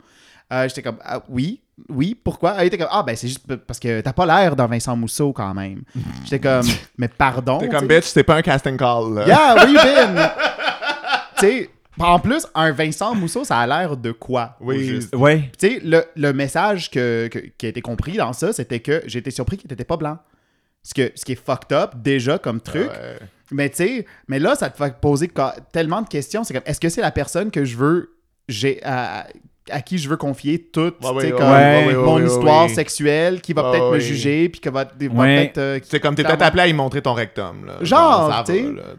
[0.53, 1.59] Euh, J'étais comme Ah, Oui,
[1.89, 4.55] oui, pourquoi Ah, Il était comme Ah, ben c'est juste parce que t'as pas l'air
[4.55, 5.81] d'un Vincent Mousseau quand même.
[6.23, 6.65] J'étais comme
[6.97, 7.57] Mais pardon.
[7.57, 9.15] T'es comme bitch, c'est pas un casting call.
[9.15, 9.27] Là.
[9.27, 10.15] Yeah, where you been?
[11.39, 11.69] tu sais,
[11.99, 14.55] en plus, un Vincent Mousseau, ça a l'air de quoi?
[14.59, 14.99] Oui.
[15.13, 15.51] Ouais.
[15.59, 19.03] Tu sais, le, le message que, que- qui a été compris dans ça, c'était que
[19.05, 20.17] j'étais surpris qu'il n'était pas blanc.
[20.81, 22.89] Ce, que, ce qui est fucked up déjà comme truc.
[22.89, 23.19] Ouais.
[23.51, 25.31] Mais tu sais, mais là, ça te fait poser
[25.71, 26.43] tellement de questions.
[26.43, 28.15] C'est comme, est-ce que c'est la personne que je veux,
[28.49, 29.27] j'ai, à,
[29.69, 32.25] à qui je veux confier toute, Ouais, tu sais, ouais, comme ouais, ouais, mon ouais,
[32.25, 32.73] histoire ouais.
[32.73, 35.35] sexuelle qui va Ouais, peut-être me juger, puis qui va, va Ouais.
[35.37, 35.57] peut-être.
[35.59, 37.65] euh, C'est comme t'es peut-être appelé à y montrer ton rectum.
[37.65, 37.77] Là.
[37.81, 38.53] Genre, tu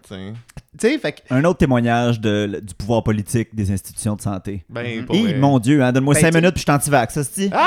[0.08, 0.32] sais.
[0.78, 1.22] Fait.
[1.30, 4.64] Un autre témoignage de, du pouvoir politique des institutions de santé.
[4.68, 5.34] Ben, pour Hi, vrai.
[5.34, 7.48] mon Dieu, hein, donne-moi Ben, 5 tu sais- minutes puis je t'anti-vax, ça se dit?
[7.48, 7.58] Ben,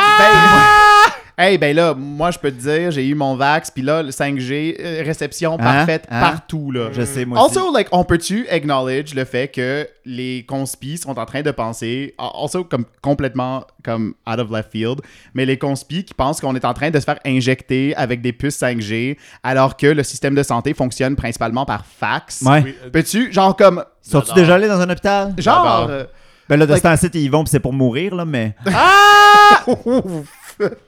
[1.40, 4.10] Hey, ben là, moi, je peux te dire, j'ai eu mon Vax, puis là, le
[4.10, 5.58] 5G, euh, réception Hein?
[5.58, 6.20] parfaite Hein?
[6.20, 6.90] partout, là.
[6.92, 7.60] Je sais, moi aussi.
[7.60, 12.16] Also, like, on peut-tu acknowledge le fait que les conspis sont en train de penser,
[12.18, 15.00] also comme complètement comme out of left field,
[15.36, 18.34] mais les conspis qui pensent qu'on est en train de se faire injecter avec des
[18.34, 22.42] puces 5G alors que le système de santé fonctionne principalement par fax.
[22.42, 22.64] Ouais.
[22.66, 25.36] Oui, euh, Peux-tu, genre comme, Sont-tu déjà allés dans un hôpital?
[25.38, 26.04] genre, euh,
[26.50, 28.56] Ben là, de Like- ce temps-ci, ils y vont, puis c'est pour mourir, là, mais.
[28.74, 29.64] ah!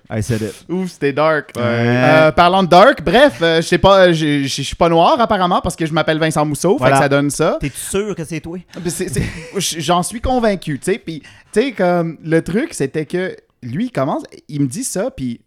[0.09, 0.65] I said it.
[0.67, 1.51] Ouf, c'était dark.
[1.55, 1.61] Ouais.
[1.63, 5.61] Euh, parlant de dark, bref, euh, je sais pas, je je- suis pas noir apparemment
[5.61, 6.95] parce que je m'appelle Vincent Mousseau, Voilà.
[6.95, 7.57] fait que ça donne ça.
[7.61, 8.57] T'es-tu sûr que c'est toi?
[8.87, 10.97] C'est- c'est- J'en suis convaincu, tu sais.
[10.97, 11.21] Puis,
[11.53, 15.41] tu sais, comme le truc, c'était que lui, il commence, il me dit ça, puis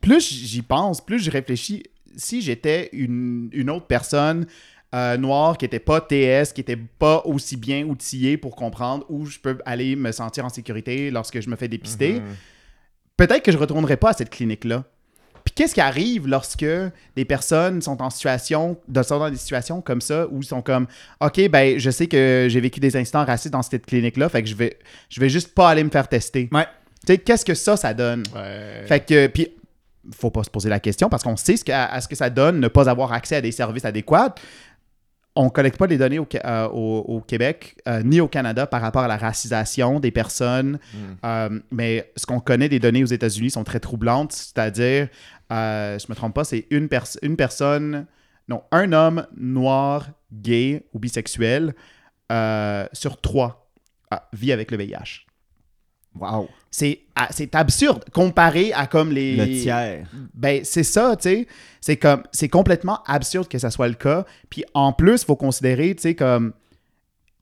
[0.00, 1.84] plus j'y pense, plus je réfléchis.
[2.16, 4.46] Si j'étais une, une autre personne
[4.94, 9.24] euh, noire qui était pas TS, qui était pas aussi bien outillée pour comprendre où
[9.26, 12.22] je peux aller me sentir en sécurité lorsque je me fais dépister, Mhm.
[13.16, 14.84] peut-être que je retournerai pas à cette clinique-là.
[15.44, 16.64] Puis qu'est-ce qui arrive lorsque
[17.16, 20.86] des personnes sont en situation, sont dans des situations comme ça où ils sont comme,
[21.20, 24.48] ok, ben je sais que j'ai vécu des incidents racistes dans cette clinique-là, fait que
[24.48, 24.78] je vais,
[25.08, 26.48] je vais juste pas aller me faire tester.
[26.52, 26.66] Ouais.
[27.04, 28.22] Tu sais, qu'est-ce que ça, ça donne?
[28.36, 28.84] Ouais.
[28.86, 29.48] Fait que puis
[30.14, 32.30] faut pas se poser la question parce qu'on sait ce que, à ce que ça
[32.30, 34.34] donne ne pas avoir accès à des services adéquats.
[35.34, 38.82] On collecte pas les données au, euh, au- au Québec euh, ni au Canada par
[38.82, 40.98] rapport à la racisation des personnes, Mm.
[41.24, 45.08] euh, mais ce qu'on connaît des données aux États-Unis sont très troublantes, c'est-à-dire,
[45.50, 48.06] je me trompe pas, c'est une, pers- une personne,
[48.48, 51.74] non, un homme noir, gay ou bisexuel
[52.92, 53.70] sur trois
[54.10, 55.26] ah, vit avec le VIH.
[56.18, 56.48] Wow.
[56.70, 60.06] C'est ah, c'est absurde comparé à comme les Le tiers.
[60.34, 61.46] ben, c'est ça, tu sais.
[61.80, 64.24] C'est comme, c'est complètement absurde que ça soit le cas.
[64.48, 66.52] Puis en plus, il faut considérer, tu sais, comme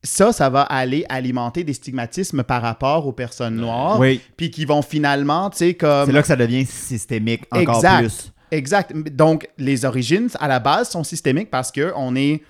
[0.03, 3.99] ça, ça va aller alimenter des stigmatismes par rapport aux personnes noires.
[4.01, 4.21] Oui.
[4.37, 6.07] Puis qui vont finalement, tu sais, comme.
[6.07, 7.99] C'est là que ça devient systémique encore Exact.
[8.01, 8.33] plus.
[8.51, 8.93] Exact.
[9.15, 12.43] Donc, les origines, à la base, sont systémiques parce que on est.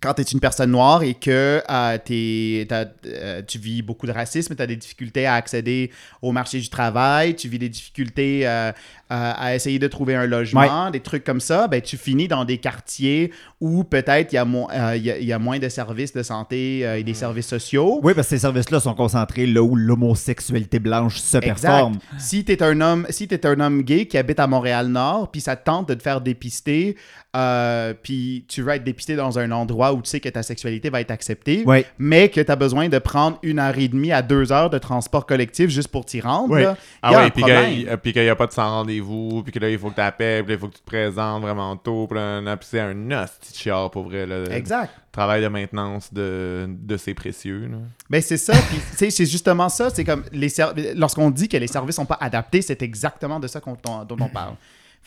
[0.00, 4.12] Quand tu es une personne noire et que euh, t'es- euh, tu vis beaucoup de
[4.12, 5.90] racisme, tu as des difficultés à accéder
[6.22, 8.70] au marché du travail, tu vis des difficultés euh,
[9.10, 12.58] à essayer de trouver un logement, des trucs comme ça, ben, tu finis dans des
[12.58, 15.68] quartiers où peut-être il y, a mo- il y a- il y a moins de
[15.68, 17.98] services de santé et des services sociaux.
[18.04, 21.60] Oui, parce que ces services-là sont concentrés là où l'homosexualité blanche se Exact.
[21.62, 21.98] performe.
[22.18, 25.56] Si t'es un homme, si t'es un homme gay qui habite à Montréal-Nord, puis ça
[25.56, 26.96] te tente de te faire dépister,
[27.38, 30.90] euh, puis tu veux être dépisté dans un endroit où tu sais que ta sexualité
[30.90, 31.62] va être acceptée,
[31.98, 34.78] mais que tu as besoin de prendre une heure et demie à deux heures de
[34.78, 37.70] transport collectif juste pour t'y rendre, là, Ah ouais, puis problème.
[37.74, 39.94] qu'il- puis qu'il n'y a pas de sans rendez-vous, puis que là, il faut que
[39.94, 42.18] tu appelles, puis il faut que tu te présentes vraiment tôt, puis
[42.62, 44.26] c'est un hostie chiard, pour vrai.
[44.26, 44.90] Là, Exact.
[45.12, 47.68] Travail de maintenance de, de ces précieux.
[47.70, 47.78] Là.
[48.10, 50.48] Ben c'est ça, puis c'est justement ça, c'est comme les
[50.94, 54.54] lorsqu'on dit que les services sont pas adaptés, c'est exactement de ça dont on parle.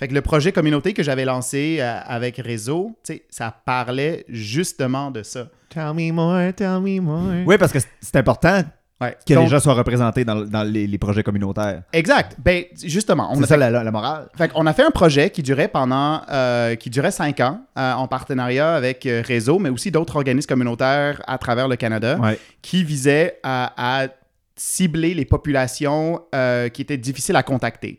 [0.01, 4.25] Fait que le projet communauté que j'avais lancé euh, avec Réseau, tu sais, ça parlait
[4.27, 5.47] justement de ça.
[5.69, 7.21] Tell me more, tell me more.
[7.45, 8.63] Oui, parce que c'est- important
[8.99, 9.15] Ouais.
[9.27, 11.81] que Donc, les gens soient représentés dans, dans les, les projets communautaires.
[11.93, 12.35] Exact.
[12.43, 14.27] Ben justement, on C'est a ça fait, la, morale.
[14.37, 17.93] fait qu'on a fait un projet qui durait pendant euh, qui durait cinq ans euh,
[17.93, 22.17] en partenariat avec Réseau, mais aussi d'autres organismes communautaires à travers le Canada.
[22.19, 22.37] Ouais.
[22.61, 23.73] qui visait à,
[24.03, 24.07] à
[24.55, 27.97] cibler les populations euh, qui étaient difficiles à contacter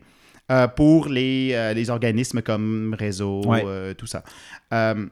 [0.51, 3.93] euh, pour les, euh, les organismes comme Réseau, Ouais.
[3.95, 4.23] tout ça.
[4.73, 5.05] Euh,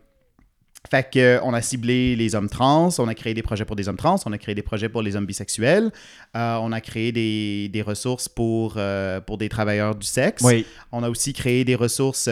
[0.89, 3.75] fait que, euh, on a ciblé les hommes trans, on a créé des projets pour
[3.75, 5.91] des hommes trans, on a créé des projets pour les hommes bisexuels,
[6.34, 8.77] on a créé des, des ressources pour,
[9.25, 10.43] pour des travailleurs du sexe.
[10.43, 10.65] Oui.
[10.91, 12.27] On a aussi créé des ressources.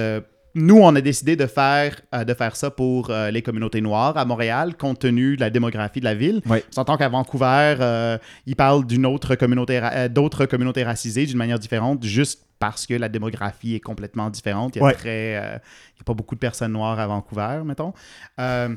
[0.55, 4.17] Nous, on a décidé de faire, euh, de faire ça pour euh, les communautés noires
[4.17, 6.41] à Montréal, compte tenu de la démographie de la ville.
[6.47, 6.59] Oui.
[6.69, 11.37] On s'entend qu'à Vancouver, euh, ils parlent d'une autre communauté, ra- d'autres communautés racisées d'une
[11.37, 14.75] manière différente, juste parce que la démographie est complètement différente.
[14.75, 14.95] Il y a Ouais.
[15.05, 17.93] euh, a pas beaucoup de personnes noires à Vancouver, mettons.
[18.39, 18.69] Euh,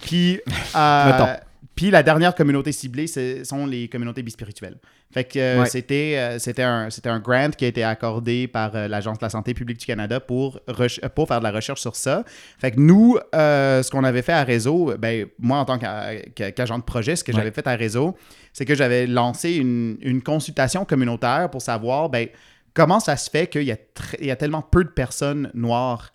[0.00, 0.40] puis,
[0.76, 1.40] euh, Mettons.
[1.74, 4.78] Puis la dernière communauté ciblée, ce sont les communautés bispirituelles.
[5.12, 5.66] Fait que euh, Ouais.
[5.66, 9.24] c'était, euh, c'était, un, c'était un grant qui a été accordé par euh, l'Agence de
[9.24, 10.60] la santé publique du Canada pour,
[11.14, 12.24] pour faire de la recherche sur ça.
[12.58, 16.52] Fait que nous, ce qu'on avait fait à Réseau, ben, moi en tant qu'a- qu'a-
[16.52, 17.38] qu'agent de projet, ce que Ouais.
[17.38, 18.16] j'avais fait à Réseau,
[18.52, 22.28] c'est que j'avais lancé une, une consultation communautaire pour savoir ben,
[22.74, 23.76] comment ça se fait qu'il y, a
[24.20, 26.12] il y a tellement peu de personnes noires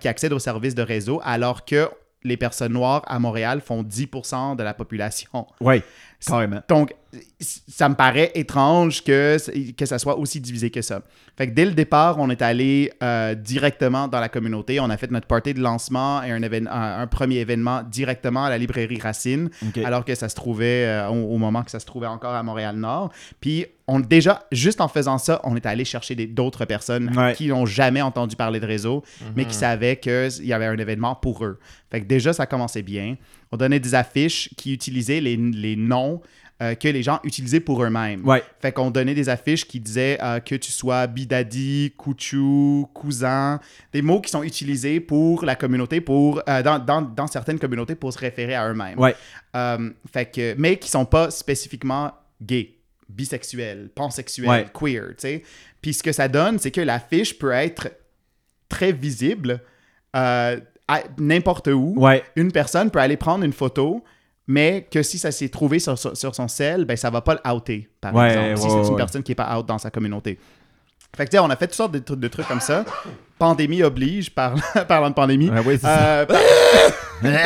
[0.00, 1.88] qui accèdent aux services de réseau alors que
[2.24, 5.46] les personnes noires à Montréal font 10% de la population.
[5.60, 5.82] Oui.
[6.26, 6.60] Carrément.
[6.68, 6.94] Donc,
[7.40, 9.36] ça me paraît étrange que,
[9.72, 11.02] que ça soit aussi divisé que ça.
[11.36, 14.80] Fait que dès le départ, on est allé euh, directement dans la communauté.
[14.80, 18.44] On a fait notre party de lancement et un, évén- un, un premier événement directement
[18.44, 19.50] à la librairie Racine,
[19.84, 22.42] alors que ça se trouvait euh, au, au moment que ça se trouvait encore à
[22.42, 23.12] Montréal-Nord.
[23.40, 27.34] Puis on, déjà, juste en faisant ça, on est allé chercher d'autres personnes Ouais.
[27.34, 29.04] qui n'ont jamais entendu parler de réseau,
[29.36, 31.58] mais qui savaient qu'il y avait un événement pour eux.
[31.90, 33.16] Fait que déjà, ça commençait bien.
[33.54, 36.20] On donnait des affiches qui utilisaient les, les noms
[36.60, 38.26] euh, que les gens utilisaient pour eux-mêmes.
[38.26, 38.42] Ouais.
[38.60, 43.60] Fait qu'on donnait des affiches qui disaient euh, que tu sois bidadi, couchou, cousin,
[43.92, 47.94] des mots qui sont utilisés pour la communauté, pour euh, dans, dans- dans certaines communautés
[47.94, 48.98] pour se référer à eux-mêmes.
[48.98, 49.14] Ouais.
[50.12, 52.74] Fait que, mais qui sont pas spécifiquement gays,
[53.08, 54.66] bisexuels, pansexuels, Ouais.
[54.74, 55.42] queer, tu sais.
[55.80, 57.88] Puis ce que ça donne, c'est que l'affiche peut être
[58.68, 59.60] très visible
[61.18, 61.94] n'importe où.
[61.96, 62.22] Ouais.
[62.36, 64.02] Une personne peut aller prendre une photo,
[64.46, 67.34] mais que si ça s'est trouvé sur, sur- sur son cell, ben ça va pas
[67.42, 69.90] le outer, par Ouais, exemple, si c'est une personne qui est pas out dans sa
[69.90, 70.38] communauté.
[71.16, 72.84] Fait que, tu sais, on a fait toutes sortes de, trucs- de trucs comme ça.
[73.38, 74.54] Pandémie oblige, par-
[74.88, 75.48] parlant de pandémie.
[75.80, 76.20] Ça.
[76.20, 76.26] Euh,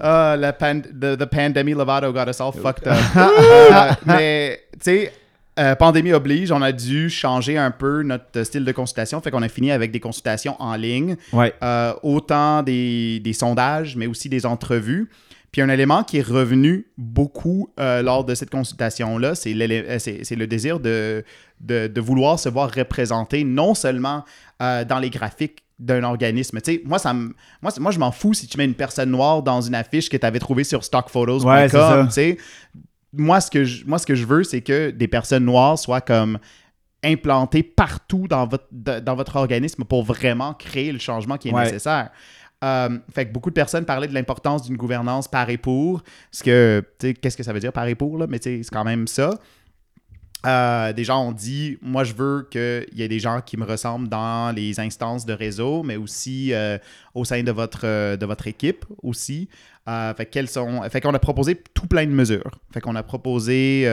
[0.00, 2.96] Ah, la pan- the, the pandemic Lovato got us all fucked up.
[3.16, 5.12] Euh, mais, tu sais,
[5.58, 9.20] euh, pandémie oblige, on a dû changer un peu notre style de consultation.
[9.20, 11.52] Fait qu'on a fini avec des consultations en ligne, Ouais.
[11.62, 15.08] euh, autant des, des sondages, mais aussi des entrevues.
[15.50, 20.78] Puis un élément qui est revenu beaucoup euh, lors de cette consultation-là, c'est le désir
[20.78, 21.24] de,
[21.60, 24.24] de, de vouloir se voir représenté non seulement
[24.60, 26.60] dans les graphiques d'un organisme.
[26.60, 29.60] Tu sais, moi, ça moi, je m'en fous si tu mets une personne noire dans
[29.62, 31.48] une affiche que tu avais trouvée sur stockphotos.com.
[31.48, 32.36] Ouais,
[33.12, 36.00] moi, ce que je, moi, ce que je veux, c'est que des personnes noires soient
[36.00, 36.38] comme
[37.04, 41.64] implantées partout dans votre, dans votre organisme pour vraiment créer le changement qui est Ouais.
[41.64, 42.10] nécessaire.
[42.64, 46.02] Euh, fait que beaucoup de personnes parlaient de l'importance d'une gouvernance par et pour.
[46.32, 48.26] Ce que, qu'est-ce que ça veut dire par et pour, là?
[48.28, 49.30] Mais c'est quand même ça.
[50.46, 53.64] Euh, des gens ont dit, moi je veux qu'il y ait des gens qui me
[53.64, 56.78] ressemblent dans les instances de réseau, mais aussi euh,
[57.14, 59.48] au sein de votre, euh, de votre équipe aussi.
[59.88, 62.52] Euh, fait sont, fait qu'on a proposé tout plein de mesures.
[62.72, 63.84] Fait qu'on a proposé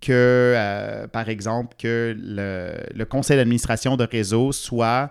[0.00, 5.10] que, par exemple, que le, le conseil d'administration de réseau soit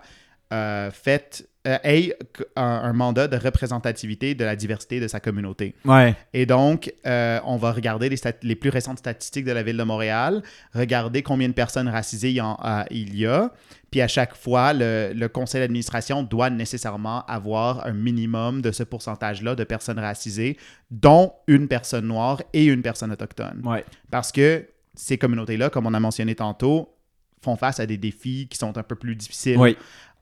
[0.50, 2.16] fait, ait
[2.56, 5.74] un, un mandat de représentativité de la diversité de sa communauté.
[5.84, 6.14] Ouais.
[6.32, 8.08] Et donc, euh, on va regarder
[8.42, 10.42] les, plus récentes statistiques de la ville de Montréal,
[10.74, 13.52] regarder combien de personnes racisées il y, en- euh, il y a.
[13.90, 18.82] Puis à chaque fois, le, le conseil d'administration doit nécessairement avoir un minimum de ce
[18.82, 20.56] pourcentage-là de personnes racisées,
[20.90, 23.62] dont une personne noire et une personne autochtone.
[23.64, 23.84] Ouais.
[24.10, 26.94] Parce que ces communautés-là, comme on a mentionné tantôt,
[27.40, 29.76] font face à des défis qui sont un peu plus difficiles Oui.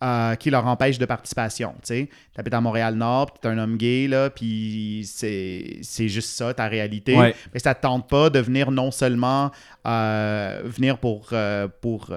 [0.05, 1.75] Euh, qui leur empêchent de participation.
[1.83, 6.53] Tu habites à Montréal-Nord, tu es un homme gay, là, puis c'est c'est juste ça,
[6.53, 7.17] ta réalité.
[7.17, 7.35] Ouais.
[7.55, 9.51] Mais ça ne te tente pas de venir non seulement
[9.87, 12.11] euh, venir pour, euh, pour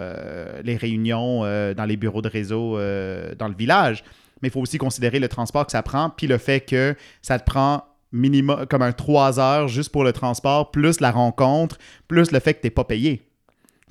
[0.64, 1.42] les réunions
[1.74, 2.74] dans les bureaux de réseau
[3.38, 4.04] dans le village,
[4.42, 7.40] mais il faut aussi considérer le transport que ça prend, puis le fait que ça
[7.40, 11.78] te prend minimum comme un 3 heures juste pour le transport, plus la rencontre,
[12.08, 13.22] plus le fait que tu n'es pas payé.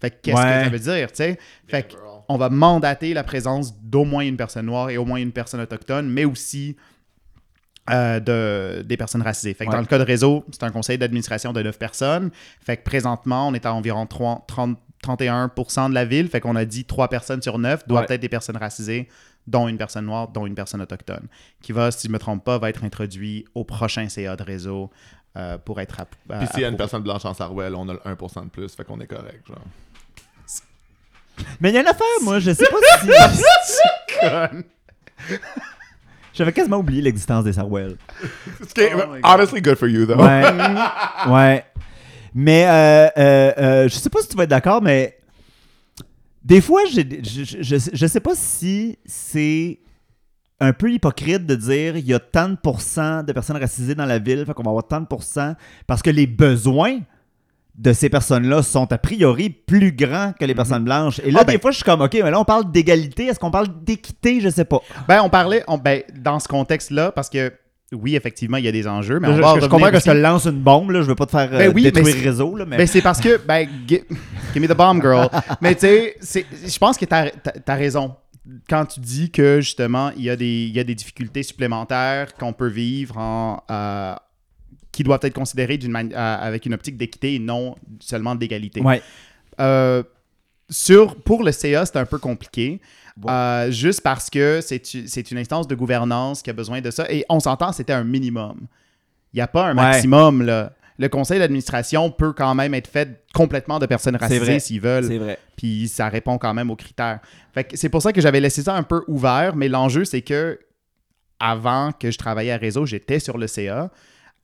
[0.01, 0.43] Fait que qu'est-ce Ouais.
[0.43, 1.39] que ça veut dire, tu sais?
[1.67, 1.95] Fait que
[2.29, 5.61] on va mandater la présence d'au moins une personne noire et au moins une personne
[5.61, 6.77] autochtone, mais aussi
[7.91, 9.55] euh, de, des personnes racisées.
[9.55, 9.77] Fait que Ouais.
[9.77, 12.31] dans le cas de réseau, c'est un conseil d'administration de 9 personnes.
[12.61, 16.29] Fait que présentement, on est à environ 3 30 31% de la ville.
[16.29, 18.15] Fait qu'on a dit 3 personnes sur 9 doivent Ouais.
[18.17, 19.09] être des personnes racisées,
[19.47, 21.29] dont une personne noire, dont une personne autochtone.
[21.63, 24.43] Qui va, si je ne me trompe pas, va être introduit au prochain CA de
[24.43, 24.91] réseau
[25.37, 27.93] euh, pour être app- Puis s'il y a une personne blanche en Sarwell, on a
[27.93, 29.63] le 1% de plus, fait qu'on est correct, genre.
[31.61, 33.09] Mais il y a une affaire, moi, je sais pas si.
[36.35, 37.97] J'avais quasiment oublié l'existence des Sarwell.
[38.63, 40.17] Okay, Oh honestly, good for you, though.
[40.23, 40.45] Ouais.
[41.29, 41.65] ouais.
[42.35, 45.19] Mais euh, euh, euh, je sais pas si tu vas être d'accord, mais
[46.45, 49.81] des fois, je, je, je sais pas si c'est
[50.61, 54.07] un peu hypocrite de dire il y a tant de pourcents de personnes racisées dans
[54.07, 55.55] la ville, fait qu'on va avoir tant de pourcents
[55.87, 57.01] parce que les besoins
[57.79, 61.21] de ces personnes-là sont a priori plus grands que les personnes blanches.
[61.25, 63.27] Et là, Ah, ben- des fois, je suis comme, OK, mais là, on parle d'égalité.
[63.27, 64.41] Est-ce qu'on parle d'équité?
[64.41, 64.81] Je sais pas.
[65.07, 67.53] Ben, on parlait, on- ben, dans ce contexte-là, parce que
[67.93, 69.91] oui, effectivement, il y a des enjeux, mais je, on va je- en je comprends
[69.93, 71.03] que je te lance une bombe, là.
[71.03, 72.77] Je veux pas te faire euh, Ben oui, mais détruire le réseau, là, mais...
[72.79, 74.03] Ben, c'est parce que, ben, gi-
[74.53, 75.29] give me the bomb, girl.
[75.63, 75.87] mais tu
[76.21, 78.15] sais, je pense que tu as, raison.
[78.69, 82.35] Quand tu dis que, justement, il y, a des- il y a des difficultés supplémentaires
[82.35, 83.63] qu'on peut vivre en.
[83.71, 84.15] euh,
[84.99, 88.81] qui doivent être considérées d'une mani- euh, avec une optique d'équité et non seulement d'égalité.
[88.81, 89.01] Ouais.
[89.61, 90.03] Euh,
[90.69, 92.81] sur, pour le CA, c'est un peu compliqué.
[93.29, 97.07] Euh, juste parce que c'est une instance de gouvernance qui a besoin de ça.
[97.13, 98.67] Et on s'entend, c'était un minimum.
[99.33, 99.83] Il n'y a pas un Ouais.
[99.85, 100.73] maximum, là.
[101.01, 105.05] le conseil d'administration peut quand même être fait complètement de personnes racisées s'ils veulent.
[105.07, 105.39] C'est vrai.
[105.57, 107.21] Puis ça répond quand même aux critères.
[107.75, 110.59] C'est pour ça que j'avais laissé ça un peu ouvert, mais l'enjeu, c'est que
[111.39, 113.93] avant que je travaillais à Réseau, j'étais sur le CA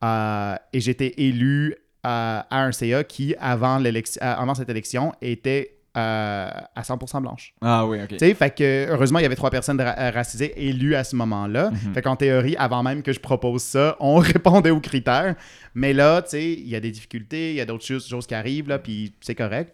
[0.03, 1.73] euh, et j'étais élu
[2.05, 7.21] euh, à un CA qui, avant, l'élection- euh, avant cette élection, était euh, à 100%
[7.21, 7.53] blanche.
[7.61, 8.09] Ah oui, ok.
[8.09, 11.15] Tu sais, fait que heureusement, il y avait trois personnes ra- racisées élues à ce
[11.15, 11.71] moment-là.
[11.71, 11.93] Mhm.
[11.93, 15.35] Fait qu'en théorie, avant même que je propose ça, on répondait aux critères.
[15.73, 18.27] Mais là, tu sais, il y a des difficultés, il y a d'autres choses, choses
[18.27, 19.73] qui arrivent, là, puis c'est correct.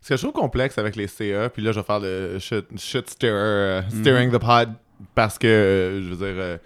[0.00, 2.64] Ce que je trouve complexe avec les CA, puis là, je vais faire le shit,
[2.78, 4.72] shit stirrer, euh, steering the pod
[5.16, 6.58] parce que, euh, je veux dire, euh,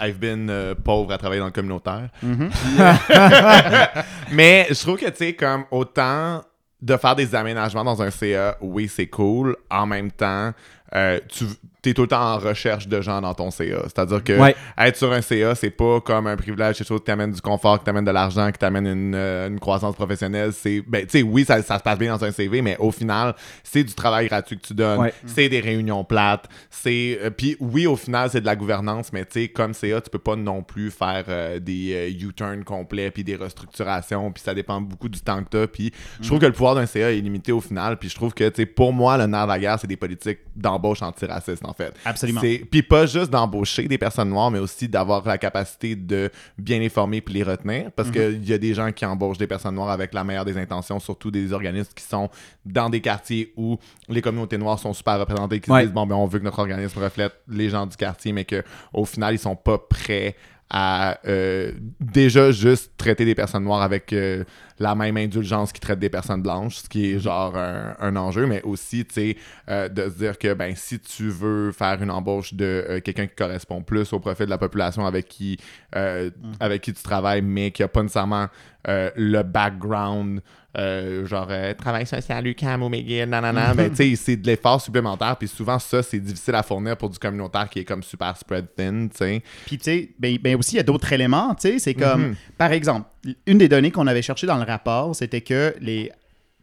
[0.00, 2.08] I've been euh, pauvre à travailler dans le communautaire.
[2.22, 2.50] Mhm.
[4.32, 6.42] Mais je trouve que, tu sais, comme autant
[6.80, 9.56] de faire des aménagements dans un CA, oui, c'est cool.
[9.70, 10.52] En même temps,
[10.94, 11.44] euh, tu
[11.90, 13.82] es tout le temps en recherche de gens dans ton CA.
[13.84, 14.54] C'est-à-dire que Ouais.
[14.78, 17.78] être sur un CA, c'est pas comme un privilège, quelque chose qui t'amène du confort,
[17.78, 20.52] qui t'amène de l'argent, qui t'amène une, euh, une croissance professionnelle.
[20.52, 22.90] C'est, ben, tu sais, oui, ça, ça se passe bien dans un CV, mais au
[22.90, 25.00] final, c'est du travail gratuit que tu donnes.
[25.00, 25.14] Ouais.
[25.26, 26.48] C'est des réunions plates.
[26.70, 30.00] C'est, euh, puis oui, au final, c'est de la gouvernance, mais tu sais, comme CA,
[30.00, 34.42] tu peux pas non plus faire euh, des euh, U-turns complets, puis des restructurations, puis
[34.42, 35.66] ça dépend beaucoup du temps que t'as.
[35.66, 37.96] Puis je trouve que le pouvoir d'un CA est limité au final.
[37.98, 39.96] Puis je trouve que, tu sais, pour moi, le nerf de la guerre, c'est des
[39.96, 41.94] politiques d'embauche antiracistes, en fait.
[42.04, 42.40] Absolument.
[42.40, 46.88] Puis pas juste d'embaucher des personnes noires, mais aussi d'avoir la capacité de bien les
[46.88, 47.90] former puis les retenir.
[47.92, 50.58] Parce qu'il y a des gens qui embauchent des personnes noires avec la meilleure des
[50.58, 52.28] intentions, surtout des organismes qui sont
[52.64, 56.16] dans des quartiers où les communautés noires sont super représentées, qui se disent bon ben
[56.16, 58.62] on veut que notre organisme reflète les gens du quartier, mais que
[58.92, 60.36] au final ils sont pas prêts
[60.70, 64.44] à euh, déjà juste traiter des personnes noires avec euh,
[64.78, 68.46] la même indulgence qu'ils traitent des personnes blanches, ce qui est genre un, un enjeu,
[68.46, 69.36] mais aussi, tu sais,
[69.68, 73.26] euh, de se dire que, ben, si tu veux faire une embauche de euh, quelqu'un
[73.26, 75.56] qui correspond plus au profil de la population avec qui,
[75.94, 78.48] euh, avec qui tu travailles, mais qui a pas nécessairement
[78.86, 80.42] le background,
[80.76, 84.80] euh, genre, euh, travail social, UQAM ou McGill, nanana, ben, tu sais, c'est de l'effort
[84.80, 88.36] supplémentaire, puis souvent, ça, c'est difficile à fournir pour du communautaire qui est comme super
[88.36, 89.42] spread thin, tu sais.
[89.66, 91.78] Puis, tu sais, ben, ben aussi, il y a d'autres éléments, tu sais.
[91.78, 92.34] C'est comme, Mhm.
[92.58, 93.06] par exemple,
[93.46, 96.12] une des données qu'on avait cherchées dans le rapport, c'était que les,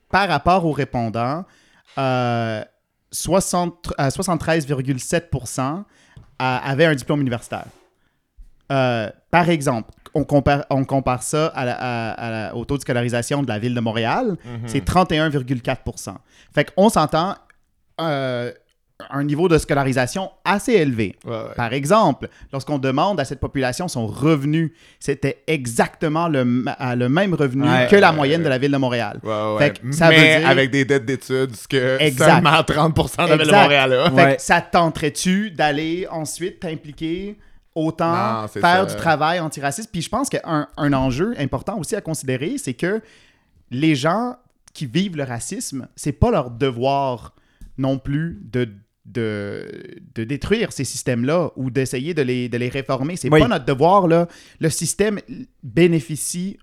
[0.09, 1.45] par rapport aux répondants,
[1.97, 2.63] euh,
[3.11, 5.83] 60 euh, 73,7%
[6.39, 7.65] a- avaient un diplôme universitaire.
[8.71, 12.77] Euh, par exemple, on compare, on compare ça à la- à- à la- au taux
[12.77, 16.19] de scolarisation de la ville de Montréal, c'est 31,4
[16.53, 17.35] Fait qu'on s'entend
[17.99, 18.51] euh,
[19.09, 21.15] un niveau de scolarisation assez élevé.
[21.25, 21.53] Ouais, ouais.
[21.55, 27.33] Par exemple, lorsqu'on demande à cette population son revenu, c'était exactement le, à le même
[27.33, 27.87] revenu Ouais.
[27.89, 29.19] que la moyenne de la ville de Montréal.
[29.23, 29.57] Ouais, ouais.
[29.59, 32.33] Fait que ça mais veut dire- avec des dettes d'études, ce que Exact.
[32.35, 33.51] seulement 30% de la ville de.
[33.51, 34.11] Montréal a.
[34.11, 37.37] Fait que ça te tenterait-tu d'aller ensuite t'impliquer
[37.75, 38.85] autant, Non, faire ça.
[38.85, 39.89] du travail antiraciste?
[39.91, 43.01] Puis je pense qu'un un enjeu important aussi à considérer, c'est que
[43.69, 44.35] les gens
[44.73, 47.33] qui vivent le racisme, c'est pas leur devoir
[47.77, 48.69] non plus de,
[49.05, 49.65] de,
[50.15, 53.15] de détruire ces systèmes-là ou d'essayer de les, de les réformer.
[53.15, 53.39] C'est Oui.
[53.39, 54.27] pas notre devoir, là.
[54.59, 55.19] Le système
[55.63, 56.57] bénéficie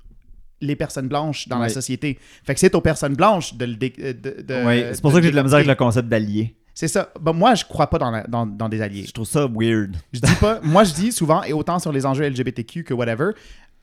[0.61, 2.19] les personnes blanches dans la société.
[2.45, 3.75] Fait que c'est aux personnes blanches de le...
[3.77, 6.09] dé- de- de- Oui, c'est pour ça que j'ai de la misère avec le concept
[6.09, 6.57] d'allié.
[6.75, 7.13] C'est ça.
[7.21, 9.05] Ben, moi, je crois pas dans, la- dans, dans des alliés.
[9.07, 9.97] Je trouve ça weird.
[10.13, 10.61] Je dis pas.
[10.63, 13.31] moi, je dis souvent, et autant sur les enjeux LGBTQ que whatever,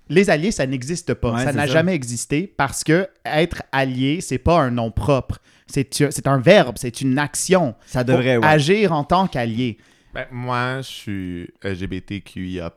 [0.09, 1.33] les alliés, ça n'existe pas.
[1.33, 5.39] Ouais, ça n'a jamais existé parce que être allié, c'est pas un nom propre.
[5.67, 7.75] C'est c'est un verbe, c'est une action.
[7.85, 8.45] Ça devrait, ouais.
[8.45, 9.77] agir en tant qu'allié.
[10.13, 12.71] Ben, moi, je suis LGBTQIA+,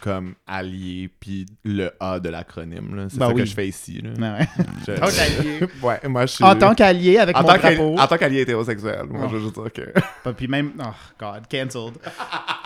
[0.00, 2.94] comme allié, puis le A de l'acronyme.
[2.94, 3.06] là.
[3.08, 4.00] C'est Ben ça que je fais ici.
[4.00, 4.10] là.
[4.38, 4.46] Ouais.
[4.86, 5.60] Je- En tant qu'allié.
[5.82, 6.44] ouais, moi, je suis...
[6.44, 7.98] En tant qu'allié avec en mon drapeau.
[7.98, 9.06] en tant qu'allié hétérosexuel.
[9.10, 9.28] Moi, Oh.
[9.28, 10.30] je veux juste dire que...
[10.34, 10.70] Puis même.
[10.78, 10.84] Oh,
[11.18, 11.94] God, cancelled.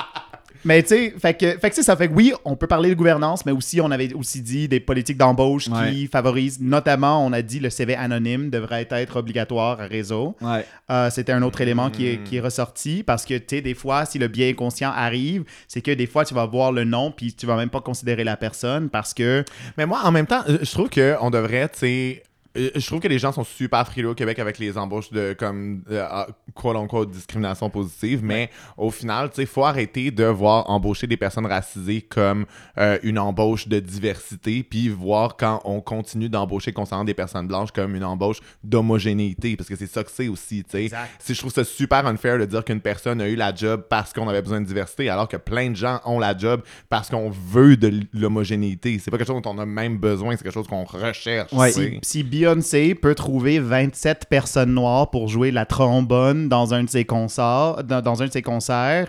[0.64, 1.96] Mais tu sais, fait que, fait que ça.
[1.96, 4.80] Fait que oui, on peut parler de gouvernance, mais aussi, on avait aussi dit des
[4.80, 5.90] politiques d'embauche Ouais.
[5.92, 10.36] qui favorisent, notamment, on a dit le CV anonyme devrait être obligatoire à réseau.
[10.40, 10.64] Ouais.
[10.90, 13.74] Euh, C'était un autre élément qui est, qui est ressorti parce que, tu sais, des
[13.74, 17.10] fois, si le biais inconscient arrive, c'est que des fois, tu vas voir le nom
[17.10, 19.44] puis tu vas même pas considérer la personne parce que.
[19.76, 22.22] Mais moi, en même temps, je trouve qu'on devrait, tu sais...
[22.56, 25.34] euh, Je trouve que les gens sont super frileux au Québec avec les embauches de
[25.38, 30.24] comme euh, ah, quote unquote discrimination positive, mais au final, tu sais, faut arrêter de
[30.24, 32.46] voir embaucher des personnes racisées comme
[32.78, 37.72] euh, une embauche de diversité, puis voir quand on continue d'embaucher concernant des personnes blanches
[37.72, 40.90] comme une embauche d'homogénéité, parce que c'est ça que c'est aussi, tu sais.
[41.18, 44.12] Si je trouve ça super unfair de dire qu'une personne a eu la job parce
[44.12, 47.30] qu'on avait besoin de diversité, alors que plein de gens ont la job parce qu'on
[47.30, 48.98] veut de l'homogénéité.
[48.98, 51.52] C'est pas quelque chose dont on a même besoin, c'est quelque chose qu'on recherche.
[51.52, 51.72] Ouais.
[51.72, 56.88] Si, si Beyoncé peut trouver 27 personnes noires pour jouer la trombone dans un de
[56.90, 59.08] ses concerts, dans, dans un de ses concerts,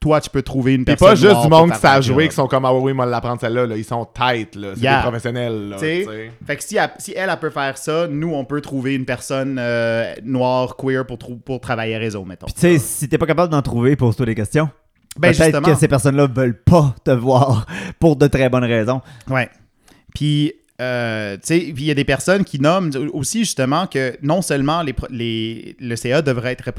[0.00, 2.34] toi, tu peux trouver une personne pas juste noire du monde qui savent jouer, qui
[2.34, 3.66] sont comme, ah oui, moi, l'apprendre celle-là.
[3.66, 3.76] Là.
[3.76, 4.68] Ils sont tight, là.
[4.74, 4.96] C'est Yeah.
[4.96, 5.76] des professionnels, là.
[5.76, 6.32] T'sais, tu sais.
[6.46, 9.04] Fait que si elle, si elle, elle peut faire ça, nous, on peut trouver une
[9.04, 12.46] personne euh, noire, queer pour, pour travailler réseau, mettons.
[12.46, 14.70] Puis tu sais, si t'es pas capable d'en trouver, pose-toi des questions.
[15.18, 15.68] Ben, Peut-être justement.
[15.68, 17.66] que ces personnes-là veulent pas te voir
[17.98, 19.02] pour de très bonnes raisons.
[19.28, 19.50] Ouais.
[20.14, 25.96] Puis, euh, il y a des personnes qui nomment aussi justement que non seulement le
[25.96, 26.72] CA devrait être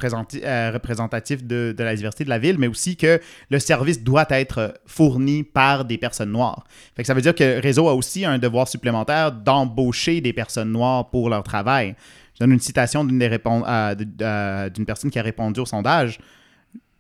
[0.44, 4.74] euh, représentatif de, la diversité de la ville, mais aussi que le service doit être
[4.88, 6.64] fourni par des personnes noires.
[7.04, 11.30] Ça veut dire que réseau a aussi un devoir supplémentaire d'embaucher des personnes noires pour
[11.30, 11.96] leur travail.
[12.34, 16.20] Je donne une citation d'une euh, personne qui a répondu au sondage.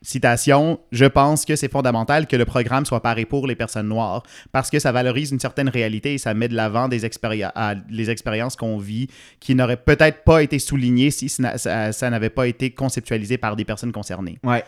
[0.03, 4.23] Citation, je pense que c'est fondamental que le programme soit paré pour les personnes noires
[4.51, 7.75] parce que ça valorise une certaine réalité et ça met de l'avant des expéri- à-
[7.89, 9.07] les expériences qu'on vit
[9.39, 13.91] qui n'auraient peut-être pas été soulignées si ça, n'avait pas été conceptualisé par des personnes
[13.91, 14.39] concernées.
[14.43, 14.63] Ouais.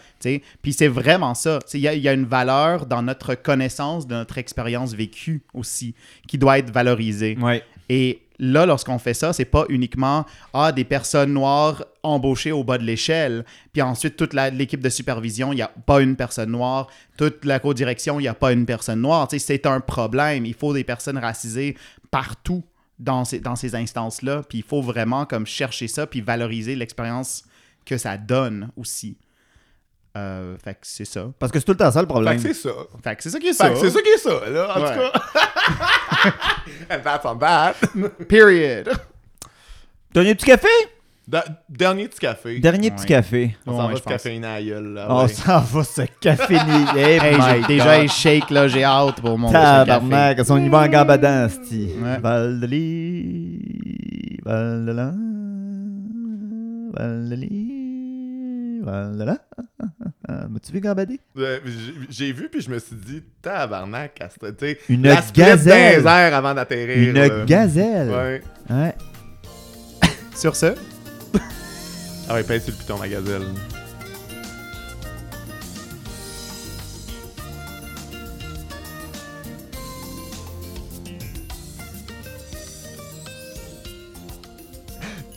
[0.62, 1.60] Puis c'est vraiment ça.
[1.74, 5.96] Il y, y a une valeur dans notre connaissance de notre expérience vécue aussi
[6.28, 7.38] qui doit être valorisée.
[7.42, 7.64] Ouais.
[7.90, 12.78] Et là, lorsqu'on fait ça, c'est pas uniquement ah, des personnes noires embauchées au bas
[12.78, 16.88] de l'échelle, puis ensuite toute l'équipe de supervision, il n'y a pas une personne noire,
[17.18, 19.28] toute la co-direction, il n'y a pas une personne noire.
[19.32, 20.46] C'est un problème.
[20.46, 21.78] Il faut des personnes racisées
[22.12, 22.64] partout
[23.00, 27.44] dans ces, instances-là, puis il faut vraiment chercher ça, puis valoriser l'expérience
[27.86, 29.18] que ça donne aussi.
[30.16, 31.26] Euh, fait que c'est ça.
[31.40, 32.36] Parce que c'est tout le temps ça le Fait problème.
[32.36, 32.70] que c'est ça.
[33.04, 33.70] Fait que c'est ça qui est Fait ça.
[33.72, 34.94] que c'est ça qui est ça, là, en Ouais.
[34.94, 35.22] tout cas.
[36.92, 37.74] And that's on that.
[38.30, 38.90] Period.
[40.14, 40.68] Dernier petit café?
[41.28, 42.60] Da- dernier petit café.
[42.60, 42.96] Dernier Ouais.
[42.96, 43.58] petit café.
[43.66, 44.14] On s'en Ouais, va je se pense.
[44.14, 45.08] caféiner à la gueule, là.
[45.10, 45.28] On ouais.
[45.30, 46.86] s'en va se caféiner.
[46.96, 49.52] Hey, Hey, j'ai déjà un shake, là, j'ai hâte pour mon.
[49.52, 51.90] Tabarnak, on y va en gambadin, c'ti.
[52.02, 52.20] Ouais.
[52.20, 52.68] Val de
[54.46, 54.92] Val de
[56.94, 57.36] Val de
[58.84, 59.38] Lis, Val de la.
[60.50, 61.20] M'as-tu vu gambader?
[61.38, 61.60] Euh,
[62.10, 64.80] j'ai- vu, puis je me suis dit, tabarnak, Astra, tu sais.
[64.90, 65.04] Une
[65.34, 66.06] gazelle.
[66.06, 67.10] airs avant d'atterrir.
[67.10, 67.46] Une là.
[67.46, 68.10] gazelle.
[68.10, 68.42] Ouais.
[68.70, 68.96] Ouais.
[70.36, 70.74] Sur ce,
[72.30, 73.44] Ah ouais, pèse sur le piton, ma gazelle.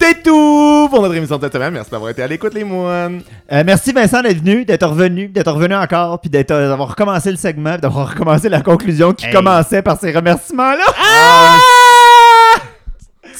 [0.09, 1.73] C'est tout pour notre émission de cette semaine.
[1.75, 3.23] Merci d'avoir été à l'écoute, les moines.
[3.51, 7.31] Euh, merci Vincent d'être venu, d'être revenu, d'être revenu encore, puis d'être, euh, d'avoir recommencé
[7.33, 9.33] le segment, puis d'avoir recommencé la conclusion qui Hey.
[9.33, 10.85] commençait par ces remerciements-là.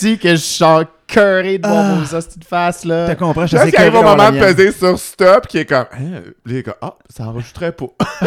[0.01, 0.65] dis que je suis
[1.07, 1.71] curé de Ah.
[1.71, 3.07] voir vos hosties de face, là.
[3.07, 5.87] T'as compris, je sais il arrive au moment de peser sur stop, qui est comme,
[5.93, 7.87] hein, les gars, ah, ça enregistrait pas.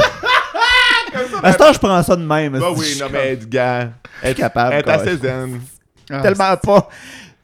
[1.44, 2.58] À ce temps, je prends ça de même.
[2.60, 3.88] bah oui, non, mais Edgar,
[4.24, 4.74] suis capable.
[4.76, 5.60] elle est assez zen.
[6.12, 6.88] Ah, Tellement pas.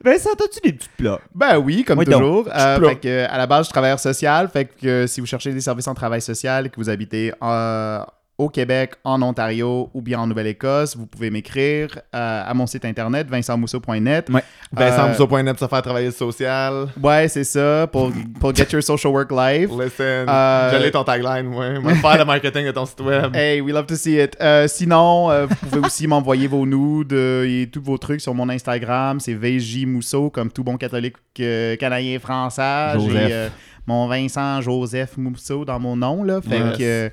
[0.06, 1.20] Vincent, as-tu des petits plats?
[1.34, 2.48] Ben oui, comme Oui, toujours.
[2.56, 4.48] Euh, fait que, à la base, je suis travailleur social.
[4.50, 7.34] Fait que euh, si vous cherchez des services en travail social et que vous habitez
[7.42, 8.04] euh,
[8.38, 12.84] au Québec, en Ontario ou bien en Nouvelle-Écosse, vous pouvez m'écrire euh, à mon site
[12.84, 14.30] internet vincentmousseau.net.
[14.30, 14.44] Ouais.
[14.74, 16.88] Vincent Euh, Mousseau.net, se faire travailler le social.
[17.02, 19.70] Ouais, c'est ça, pour, pour Get Your Social Work Life.
[19.72, 21.80] Listen, Euh, j'allais ton tagline, moi.
[21.80, 23.34] Moi, faire le marketing de ton site web.
[23.36, 24.36] Hey, we love to see it.
[24.42, 28.34] Euh, sinon, euh, vous pouvez aussi m'envoyer vos nudes euh, et tous vos trucs sur
[28.34, 29.20] mon Instagram.
[29.22, 32.94] C'est VJ Mousseau, comme tout bon catholique euh, canadien français.
[32.96, 33.12] Joseph.
[33.14, 33.50] J'ai euh,
[33.88, 36.24] mon Vincent Joseph Mousseau dans mon nom.
[36.24, 36.42] Là.
[36.42, 36.78] Fait Yes.
[36.78, 37.10] que, euh,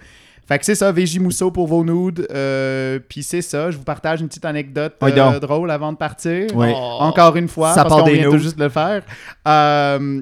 [0.48, 2.26] fait que c'est ça, VJ Mousseau pour vos nudes.
[2.32, 5.96] Euh, Puis c'est ça, je vous partage une petite anecdote Oui, euh, drôle avant de
[5.96, 6.46] partir.
[6.54, 6.68] Oui.
[6.74, 6.96] Oh.
[7.00, 9.02] Encore une fois, Ça parce qu'on vient tout juste de le faire.
[9.46, 10.20] Euh,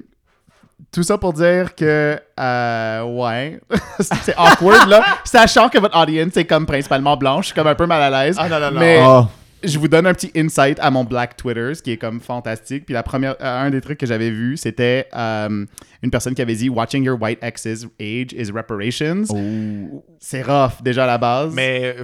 [0.92, 3.60] tout ça pour dire que, euh, ouais,
[4.00, 5.04] c'est awkward, là.
[5.24, 8.24] Sachant que votre audience est comme principalement blanche, je suis comme un peu mal à
[8.24, 8.36] l'aise.
[8.38, 8.80] Ah non, non, non.
[8.80, 9.26] Mais Oh.
[9.62, 12.86] Je vous donne un petit insight à mon Black Twitter, ce qui est comme fantastique.
[12.86, 15.66] Puis la première, euh, un des trucs que j'avais vu, c'était euh,
[16.02, 19.24] une personne qui avait dit Watching your white ex's age is reparations.
[19.30, 20.04] Oh.
[20.18, 21.52] C'est rough déjà à la base.
[21.54, 21.96] Mais,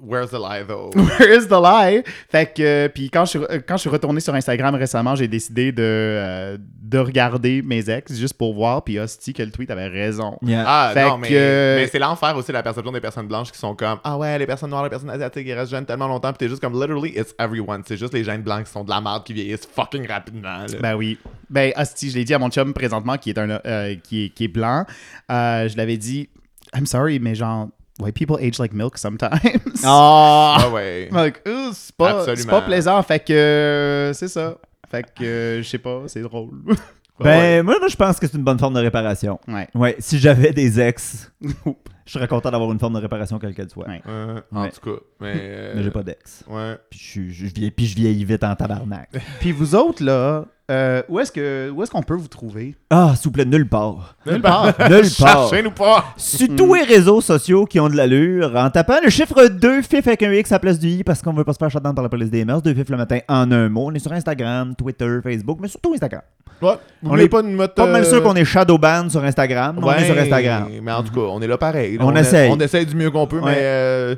[0.00, 0.90] where's the lie, though?
[0.94, 2.02] Where is the lie?
[2.28, 5.14] Fait que, euh, puis quand je, suis, euh, quand je suis retourné sur Instagram récemment,
[5.14, 8.82] j'ai décidé de, euh, de regarder mes ex juste pour voir.
[8.82, 10.38] Puis hostie que le tweet avait raison.
[10.42, 10.64] Yeah.
[10.66, 13.74] Ah Fait non, mais, mais c'est l'enfer aussi la perception des personnes blanches qui sont
[13.74, 16.38] comme Ah ouais, les personnes noires, les personnes asiatiques, ils restent jeunes tellement longtemps, pis
[16.38, 17.82] t'es juste comme literally it's everyone.
[17.86, 20.58] C'est juste les jeunes blancs qui sont de la merde qui vieillissent fucking rapidement.
[20.58, 20.66] là.
[20.80, 21.18] Ben oui.
[21.50, 24.28] Ben, hostie, je l'ai dit à mon chum présentement qui est, un, euh, qui est,
[24.30, 24.84] qui est blanc.
[25.30, 26.28] Euh, je l'avais dit,
[26.74, 27.68] I'm sorry, mais genre,
[27.98, 29.82] white people age like milk sometimes.
[29.84, 30.56] Ah!
[30.60, 31.08] Ah ouais.
[31.12, 31.40] Like,
[31.72, 33.02] c'est pas, pas plaisant.
[33.02, 34.56] Fait que euh, c'est ça.
[34.90, 36.50] Fait que je sais pas, c'est drôle.
[37.24, 39.38] Ben, moi, moi, je pense que c'est une bonne forme de réparation.
[39.48, 39.68] ouais.
[39.74, 43.70] Ouais, si j'avais des ex, je serais content d'avoir une forme de réparation quelle qu'elle
[43.70, 43.88] soit.
[43.88, 44.02] Ouais.
[44.06, 44.70] Euh, en Ouais.
[44.70, 45.00] tout cas.
[45.20, 46.44] Mais, euh, Mais j'ai pas d'ex.
[46.48, 46.76] Ouais.
[46.90, 46.98] Puis
[47.30, 49.10] je, je vieillis, puis je vieillis vite en tabarnak.
[49.40, 52.74] Puis vous autres, là, euh, où est-ce que où est-ce qu'on peut vous trouver?
[52.90, 54.16] Ah, s'il vous plaît, nulle part.
[54.26, 54.66] Nulle part.
[54.90, 55.48] Nulle part.
[55.48, 56.06] Cherchez-nous pas.
[56.16, 60.06] Sur tous les réseaux sociaux qui ont de l'allure, en tapant le chiffre 2 FIF
[60.08, 61.94] avec un X à la place du I parce qu'on veut pas se faire shutdown
[61.94, 63.86] par la police des mœurs, 2 FIF le matin en un mot.
[63.86, 66.22] On est sur Instagram, Twitter, Facebook, mais surtout Instagram.
[66.60, 66.74] Ouais.
[67.04, 67.42] On est pas.
[67.68, 70.68] Pas mal euh, sûr qu'on est shadowban sur Instagram, mais on est sur Instagram.
[70.82, 71.96] Mais en tout cas, on est là pareil.
[72.00, 72.50] On essaye.
[72.50, 73.52] On essaye du mieux qu'on peut, Ouais.
[73.52, 74.14] mais euh,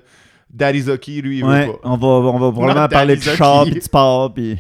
[0.51, 1.79] Daddy Zucky, lui, il veut pas.
[1.85, 4.57] on va, on va probablement parler de char pis de sport pis...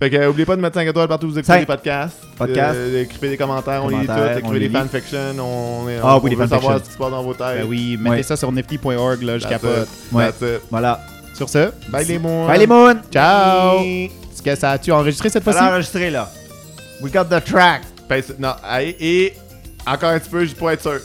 [0.00, 1.60] Fait que, euh, oubliez pas de mettre 5 étoiles partout où vous écoutez Cinq.
[1.60, 2.16] les podcasts.
[2.36, 2.76] Podcasts.
[2.76, 4.32] Euh, écrivez des commentaires, on lit Commentaires, tout.
[4.34, 4.80] on Écrivez les des lit.
[4.80, 5.18] fanfictions.
[5.40, 6.78] On, est, Ah on oui, les veut savoir fanfictions.
[6.84, 7.58] ce qui se passe dans vos têtes.
[7.62, 8.22] Ben oui, mettez Ouais.
[8.22, 9.88] ça sur nifty.org, là, je That's capote.
[9.88, 10.12] it.
[10.12, 10.24] Ouais.
[10.26, 10.60] That's it.
[10.70, 11.00] Voilà.
[11.34, 12.46] Sur ce, Bye les moons.
[12.46, 12.96] Bye les moons!
[13.12, 13.80] ciao!
[13.80, 15.64] Est-ce que ça a-tu enregistré cette Ça fois-ci?
[15.66, 16.28] l'a enregistré là.
[17.00, 17.82] We got the track.
[18.08, 19.34] Ben, non, hey, et
[19.86, 21.00] encore un petit peu, juste pour être sûr.